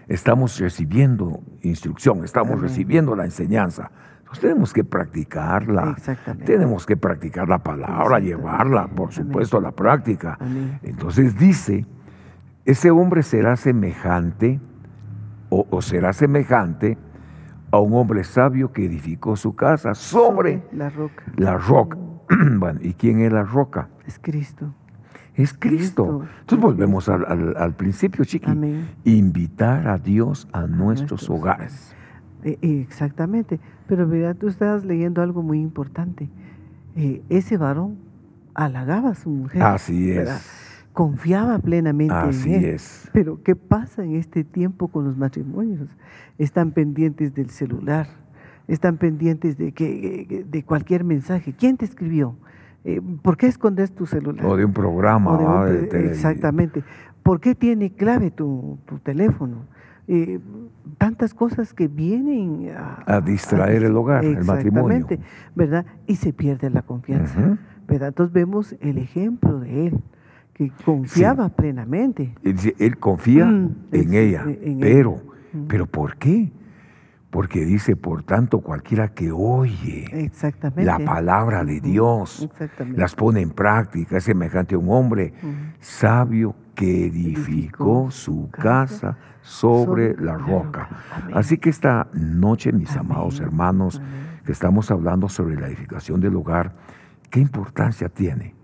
estamos 0.07 0.59
recibiendo 0.59 1.41
instrucción, 1.61 2.23
estamos 2.23 2.53
Amén. 2.53 2.63
recibiendo 2.63 3.15
la 3.15 3.25
enseñanza. 3.25 3.91
Entonces 4.19 4.41
tenemos 4.41 4.73
que 4.73 4.83
practicarla. 4.83 5.93
Exactamente. 5.95 6.51
Tenemos 6.51 6.85
que 6.85 6.97
practicar 6.97 7.47
la 7.47 7.59
palabra, 7.59 8.19
llevarla, 8.19 8.87
por 8.87 9.13
supuesto, 9.13 9.59
a 9.59 9.61
la 9.61 9.71
práctica. 9.71 10.37
Entonces 10.81 11.37
dice, 11.37 11.85
ese 12.65 12.91
hombre 12.91 13.23
será 13.23 13.55
semejante 13.55 14.59
o, 15.49 15.65
o 15.69 15.81
será 15.81 16.13
semejante 16.13 16.97
a 17.71 17.79
un 17.79 17.93
hombre 17.93 18.23
sabio 18.23 18.71
que 18.71 18.85
edificó 18.85 19.35
su 19.35 19.55
casa 19.55 19.93
sobre 19.95 20.63
la 20.71 20.89
roca. 20.89 21.23
la 21.37 21.57
roca. 21.57 21.97
bueno, 22.57 22.79
¿y 22.81 22.93
quién 22.93 23.19
es 23.21 23.31
la 23.31 23.43
roca? 23.43 23.89
Es 24.07 24.17
Cristo. 24.19 24.73
Es 25.35 25.53
Cristo. 25.53 26.19
Cristo. 26.19 26.27
Entonces 26.41 26.59
volvemos 26.63 27.09
al, 27.09 27.25
al- 27.25 27.57
al 27.57 27.73
principio, 27.75 28.23
chiqui. 28.23 28.49
Amén. 28.49 28.87
Invitar 29.03 29.87
a 29.87 29.97
Dios 29.97 30.47
a, 30.53 30.61
nuestros, 30.61 30.77
nuestros 31.11 31.29
hogares. 31.29 31.95
Eh, 32.43 32.57
eh, 32.61 32.81
exactamente. 32.81 33.59
Pero 33.87 34.07
mira, 34.07 34.33
tú 34.33 34.47
estabas 34.47 34.85
leyendo 34.85 35.21
algo 35.21 35.43
muy 35.43 35.59
importante. 35.59 36.29
Eh, 36.95 37.21
ese 37.29 37.57
varón 37.57 37.97
halagaba 38.53 39.09
a 39.09 39.15
su 39.15 39.29
mujer. 39.29 39.61
Así 39.61 40.11
¿verdad? 40.13 40.39
Confiaba 40.95 41.59
plenamente 41.59 42.13
Así 42.15 42.53
en 42.53 42.63
él. 42.63 42.65
es. 42.75 43.09
Pero 43.13 43.43
¿qué 43.43 43.55
pasa 43.55 44.03
en 44.03 44.15
este 44.15 44.43
tiempo 44.43 44.87
con 44.87 45.03
los 45.03 45.17
matrimonios? 45.17 45.89
Están 46.37 46.71
pendientes 46.71 47.33
del 47.35 47.49
celular, 47.49 48.07
están 48.67 48.97
pendientes 48.97 49.57
de, 49.57 49.73
que, 49.73 50.45
de 50.49 50.63
cualquier 50.63 51.03
mensaje. 51.03 51.53
¿Quién 51.53 51.75
te 51.77 51.83
escribió? 51.85 52.37
Eh, 52.85 53.01
¿Por 53.21 53.35
qué 53.35 53.47
escondes 53.47 53.91
tu 53.93 54.05
celular? 54.05 54.45
O 54.45 54.55
de 54.55 54.63
un 54.63 54.71
programa. 54.73 55.33
O 55.33 55.37
de 55.37 55.45
un 55.45 55.51
¿va? 55.51 55.65
de 55.65 55.77
pre- 55.79 55.87
tele- 55.89 56.09
exactamente. 56.11 56.81
¿Por 57.23 57.41
qué 57.41 57.55
tiene 57.55 57.91
clave 57.91 58.31
tu, 58.31 58.79
tu 58.85 58.97
teléfono? 58.99 59.65
Eh, 60.07 60.39
tantas 60.97 61.33
cosas 61.33 61.73
que 61.73 61.87
vienen 61.89 62.69
a, 62.77 63.03
A 63.17 63.21
distraer 63.21 63.83
el 63.83 63.97
hogar, 63.97 64.23
el 64.23 64.45
matrimonio. 64.45 64.95
Exactamente, 64.97 65.19
¿verdad? 65.55 65.85
Y 66.07 66.15
se 66.15 66.31
pierde 66.31 66.69
la 66.69 66.83
confianza. 66.83 67.57
¿verdad? 67.87 68.07
Entonces 68.09 68.31
vemos 68.33 68.75
el 68.79 68.97
ejemplo 68.97 69.59
de 69.59 69.87
él, 69.87 69.99
que 70.55 70.71
confiaba 70.85 71.49
plenamente. 71.49 72.33
Él, 72.79 72.97
confía 72.97 73.45
Mm, 73.45 73.75
en 73.91 74.13
ella. 74.13 74.43
en- 74.47 74.79
pero, 74.79 75.11
ella. 75.15 75.23
Mm. 75.53 75.67
¿pero 75.67 75.85
por 75.85 76.15
qué? 76.15 76.51
Porque 77.29 77.65
dice, 77.65 77.97
por 77.97 78.23
tanto, 78.23 78.61
cualquiera 78.61 79.09
que 79.09 79.29
oye 79.33 80.31
la 80.77 80.97
palabra 80.99 81.65
de 81.65 81.79
Ujú, 81.79 81.85
Dios, 81.85 82.49
las 82.95 83.13
pone 83.15 83.41
en 83.41 83.49
práctica, 83.49 84.15
es 84.15 84.23
semejante 84.23 84.75
a 84.75 84.77
un 84.77 84.89
hombre 84.89 85.33
sabio 85.81 86.55
que 86.73 87.07
edificó 87.07 88.09
su 88.09 88.49
casa 88.49 89.17
sobre 89.41 90.15
la 90.15 90.37
roca. 90.37 90.87
Amén. 91.13 91.35
Así 91.37 91.57
que 91.57 91.69
esta 91.69 92.07
noche, 92.13 92.71
mis 92.71 92.95
Amén. 92.95 93.11
amados 93.11 93.41
hermanos, 93.41 93.97
Amén. 93.97 94.39
que 94.45 94.53
estamos 94.53 94.89
hablando 94.89 95.27
sobre 95.27 95.57
la 95.59 95.67
edificación 95.67 96.21
del 96.21 96.35
hogar, 96.37 96.73
¿qué 97.29 97.41
importancia 97.41 98.07
tiene 98.07 98.55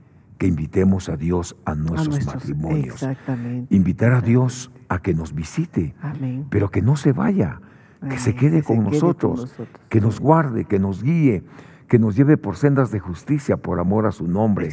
que 0.42 0.48
invitemos 0.48 1.08
a 1.08 1.18
Dios 1.18 1.56
a 1.66 1.74
A 1.74 1.76
nuestros, 1.76 2.26
matrimonios? 2.26 2.96
Exactamente. 2.96 3.76
Invitar 3.76 4.12
a 4.14 4.22
Dios 4.22 4.72
a 4.90 4.98
que 4.98 5.14
nos 5.14 5.36
visite, 5.36 5.94
Amén. 6.02 6.48
pero 6.50 6.72
que 6.72 6.82
no 6.82 6.96
se 6.96 7.12
vaya, 7.12 7.62
que 8.10 8.18
se 8.18 8.34
quede, 8.34 8.64
con, 8.64 8.84
nosotros, 8.84 9.54
que 9.88 10.02
nos 10.02 10.20
guarde, 10.20 10.66
que 10.66 10.80
nos 10.80 11.04
guíe, 11.04 11.44
que 11.92 12.00
nos 12.00 12.16
lleve 12.16 12.38
por 12.38 12.56
sendas 12.56 12.90
de 12.90 13.02
justicia 13.02 13.58
por 13.58 13.78
amor 13.78 14.06
a 14.06 14.14
su 14.14 14.26
nombre. 14.26 14.70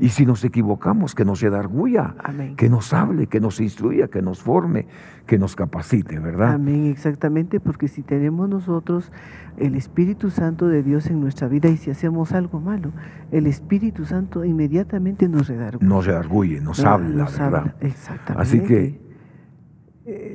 Y 0.00 0.08
si 0.08 0.26
nos 0.26 0.42
equivocamos, 0.42 1.14
que 1.14 1.24
nos 1.24 1.40
redarguya, 1.40 2.16
que 2.56 2.68
nos 2.68 2.92
hable, 2.92 3.28
que 3.28 3.38
nos 3.38 3.60
instruya, 3.60 4.08
que 4.08 4.20
nos 4.20 4.42
forme, 4.42 4.88
que 5.26 5.38
nos 5.38 5.54
capacite, 5.54 6.18
¿verdad? 6.18 6.54
Amén, 6.54 6.86
exactamente, 6.86 7.60
porque 7.60 7.86
si 7.86 8.02
tenemos 8.02 8.48
nosotros 8.48 9.12
el 9.58 9.76
Espíritu 9.76 10.28
Santo 10.28 10.66
de 10.66 10.82
Dios 10.82 11.06
en 11.06 11.20
nuestra 11.20 11.46
vida 11.46 11.68
y 11.68 11.76
si 11.76 11.92
hacemos 11.92 12.32
algo 12.32 12.58
malo, 12.58 12.90
el 13.30 13.46
Espíritu 13.46 14.04
Santo 14.04 14.44
inmediatamente 14.44 15.28
nos 15.28 15.46
redarguye. 15.46 15.86
Nos 15.86 16.04
redarguye, 16.04 16.60
nos 16.60 16.80
habla, 16.80 17.26
¿verdad? 17.26 17.76
exactamente. 17.80 18.42
Así 18.42 18.58
que, 18.58 19.00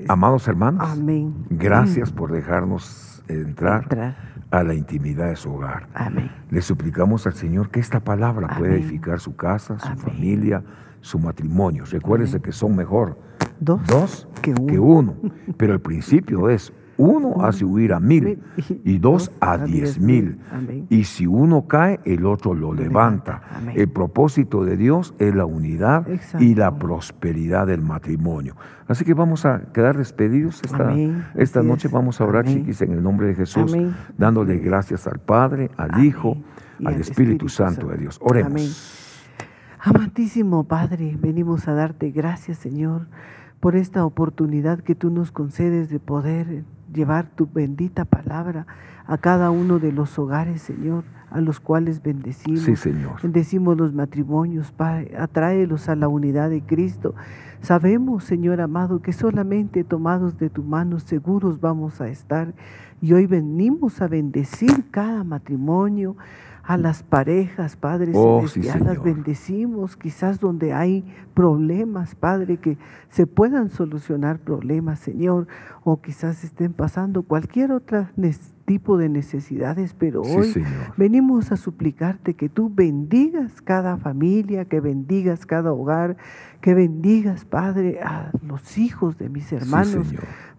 amados 0.07 0.47
hermanos, 0.47 0.91
amén. 0.91 1.33
gracias 1.49 2.09
por 2.13 2.31
dejarnos 2.31 3.20
entrar 3.33 4.15
a 4.51 4.63
la 4.63 4.73
intimidad 4.73 5.29
de 5.29 5.35
su 5.35 5.53
hogar. 5.53 5.87
Amén. 5.93 6.31
Le 6.49 6.61
suplicamos 6.61 7.25
al 7.25 7.33
Señor 7.33 7.69
que 7.69 7.79
esta 7.79 8.01
palabra 8.01 8.49
pueda 8.57 8.73
edificar 8.73 9.19
su 9.19 9.35
casa, 9.35 9.79
su 9.79 9.95
familia, 9.97 10.63
su 11.01 11.19
matrimonio. 11.19 11.85
Recuérdese 11.85 12.41
que 12.41 12.51
son 12.51 12.75
mejor 12.75 13.17
dos, 13.59 14.27
que, 14.41 14.51
uno. 14.51 14.67
que 14.67 14.79
uno. 14.79 15.15
Pero 15.57 15.73
el 15.73 15.79
principio 15.81 16.49
es 16.49 16.73
uno 17.01 17.43
hace 17.43 17.65
huir 17.65 17.93
a 17.93 17.99
mil 17.99 18.39
y 18.85 18.99
dos 18.99 19.31
a 19.39 19.57
diez 19.57 19.99
mil. 19.99 20.39
Y 20.89 21.05
si 21.05 21.25
uno 21.25 21.67
cae, 21.67 21.99
el 22.05 22.25
otro 22.25 22.53
lo 22.53 22.73
levanta. 22.73 23.41
El 23.73 23.89
propósito 23.89 24.63
de 24.63 24.77
Dios 24.77 25.13
es 25.17 25.33
la 25.33 25.45
unidad 25.45 26.07
y 26.39 26.55
la 26.55 26.77
prosperidad 26.77 27.67
del 27.67 27.81
matrimonio. 27.81 28.55
Así 28.87 29.05
que 29.05 29.13
vamos 29.13 29.45
a 29.45 29.71
quedar 29.73 29.97
despedidos 29.97 30.61
esta, 30.63 30.93
esta 31.35 31.63
noche. 31.63 31.87
Vamos 31.87 32.21
a 32.21 32.25
orar, 32.25 32.45
chiquis, 32.45 32.81
en 32.81 32.91
el 32.91 33.01
nombre 33.01 33.27
de 33.27 33.35
Jesús, 33.35 33.75
dándole 34.17 34.57
gracias 34.59 35.07
al 35.07 35.19
Padre, 35.19 35.71
al 35.77 36.03
Hijo, 36.03 36.37
al 36.85 36.95
Espíritu, 36.95 37.49
Santo 37.49 37.87
de 37.87 37.97
Dios. 37.97 38.19
Oremos. 38.21 38.97
Amantísimo 39.83 40.65
Padre, 40.65 41.17
venimos 41.19 41.67
a 41.67 41.73
darte 41.73 42.11
gracias, 42.11 42.59
Señor, 42.59 43.07
por 43.59 43.75
esta 43.75 44.05
oportunidad 44.05 44.79
que 44.79 44.93
tú 44.93 45.09
nos 45.09 45.31
concedes 45.31 45.89
de 45.89 45.99
poder 45.99 46.63
llevar 46.93 47.27
tu 47.35 47.47
bendita 47.51 48.05
palabra 48.05 48.65
a 49.05 49.17
cada 49.17 49.51
uno 49.51 49.79
de 49.79 49.91
los 49.91 50.17
hogares, 50.19 50.61
Señor, 50.61 51.03
a 51.31 51.39
los 51.41 51.59
cuales 51.59 52.03
bendecimos. 52.03 52.61
Sí, 52.61 52.75
Señor. 52.75 53.21
Bendecimos 53.21 53.77
los 53.77 53.93
matrimonios, 53.93 54.71
Padre, 54.71 55.15
atráelos 55.17 55.89
a 55.89 55.95
la 55.95 56.07
unidad 56.07 56.49
de 56.49 56.61
Cristo. 56.61 57.15
Sabemos, 57.61 58.25
Señor 58.25 58.59
amado, 58.59 59.01
que 59.01 59.13
solamente 59.13 59.83
tomados 59.83 60.37
de 60.37 60.49
tu 60.49 60.61
mano 60.61 60.99
seguros 60.99 61.61
vamos 61.61 62.01
a 62.01 62.09
estar. 62.09 62.53
Y 63.01 63.13
hoy 63.13 63.25
venimos 63.27 64.01
a 64.01 64.07
bendecir 64.07 64.91
cada 64.91 65.23
matrimonio, 65.23 66.17
a 66.63 66.77
las 66.77 67.01
parejas, 67.01 67.75
Padre 67.75 68.11
oh, 68.13 68.47
Celestial, 68.47 68.83
las 68.83 69.01
bendecimos, 69.01 69.97
quizás 69.97 70.39
donde 70.39 70.73
hay 70.73 71.03
problemas, 71.33 72.13
Padre, 72.13 72.57
que 72.57 72.77
se 73.09 73.25
puedan 73.25 73.69
solucionar 73.69 74.39
problemas, 74.39 74.99
Señor, 74.99 75.47
o 75.83 76.01
quizás 76.01 76.43
estén 76.43 76.73
pasando 76.73 77.23
cualquier 77.23 77.71
otro 77.71 78.07
tipo 78.71 78.97
de 78.97 79.09
necesidades, 79.09 79.93
pero 79.93 80.21
hoy 80.21 80.53
venimos 80.95 81.51
a 81.51 81.57
suplicarte 81.57 82.35
que 82.35 82.47
tú 82.47 82.71
bendigas 82.73 83.61
cada 83.61 83.97
familia, 83.97 84.63
que 84.63 84.79
bendigas 84.79 85.45
cada 85.45 85.73
hogar, 85.73 86.15
que 86.61 86.73
bendigas, 86.73 87.43
Padre, 87.43 87.99
a 88.01 88.31
los 88.45 88.77
hijos 88.77 89.17
de 89.17 89.29
mis 89.29 89.51
hermanos. 89.51 90.07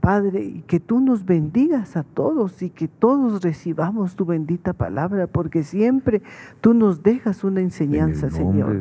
Padre, 0.00 0.42
y 0.42 0.62
que 0.62 0.80
tú 0.80 0.98
nos 0.98 1.24
bendigas 1.24 1.96
a 1.96 2.03
todos 2.03 2.61
y 2.61 2.70
que 2.70 2.88
todos 2.88 3.40
recibamos 3.40 4.16
tu 4.16 4.24
bendita 4.24 4.72
palabra, 4.72 5.28
porque 5.28 5.62
siempre 5.62 6.22
tú 6.61 6.74
nos 6.74 7.05
dejas 7.05 7.44
una 7.44 7.61
enseñanza, 7.61 8.28
Señor. 8.28 8.76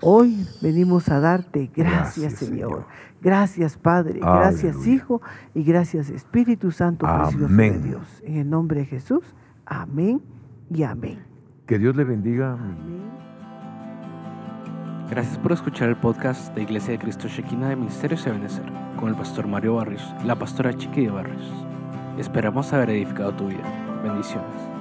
Hoy 0.00 0.46
venimos 0.62 1.10
a 1.10 1.20
darte 1.20 1.70
gracias, 1.76 2.32
Señor. 2.34 2.86
Gracias, 3.20 3.76
Padre. 3.76 4.20
Gracias, 4.20 4.86
Hijo. 4.86 5.20
Y 5.54 5.62
gracias, 5.62 6.08
Espíritu 6.08 6.70
Santo, 6.70 7.06
precioso 7.06 7.54
de 7.54 7.78
Dios. 7.78 8.22
En 8.24 8.36
el 8.36 8.48
nombre 8.48 8.80
de 8.80 8.86
Jesús. 8.86 9.24
Amén 9.66 10.22
y 10.70 10.84
amén. 10.84 11.18
Que 11.66 11.78
Dios 11.78 11.94
le 11.96 12.04
bendiga. 12.04 12.56
Gracias 15.12 15.36
por 15.36 15.52
escuchar 15.52 15.90
el 15.90 15.96
podcast 15.96 16.54
de 16.54 16.62
Iglesia 16.62 16.92
de 16.92 16.98
Cristo 16.98 17.28
Shekinah 17.28 17.68
de 17.68 17.76
Ministerios 17.76 18.24
de 18.24 18.30
Benecer 18.30 18.64
con 18.98 19.10
el 19.10 19.14
pastor 19.14 19.46
Mario 19.46 19.74
Barrios 19.74 20.02
y 20.24 20.26
la 20.26 20.36
pastora 20.36 20.72
Chiqui 20.72 21.02
de 21.02 21.10
Barrios. 21.10 21.52
Esperamos 22.16 22.72
haber 22.72 22.88
edificado 22.88 23.34
tu 23.34 23.48
vida. 23.48 24.00
Bendiciones. 24.02 24.71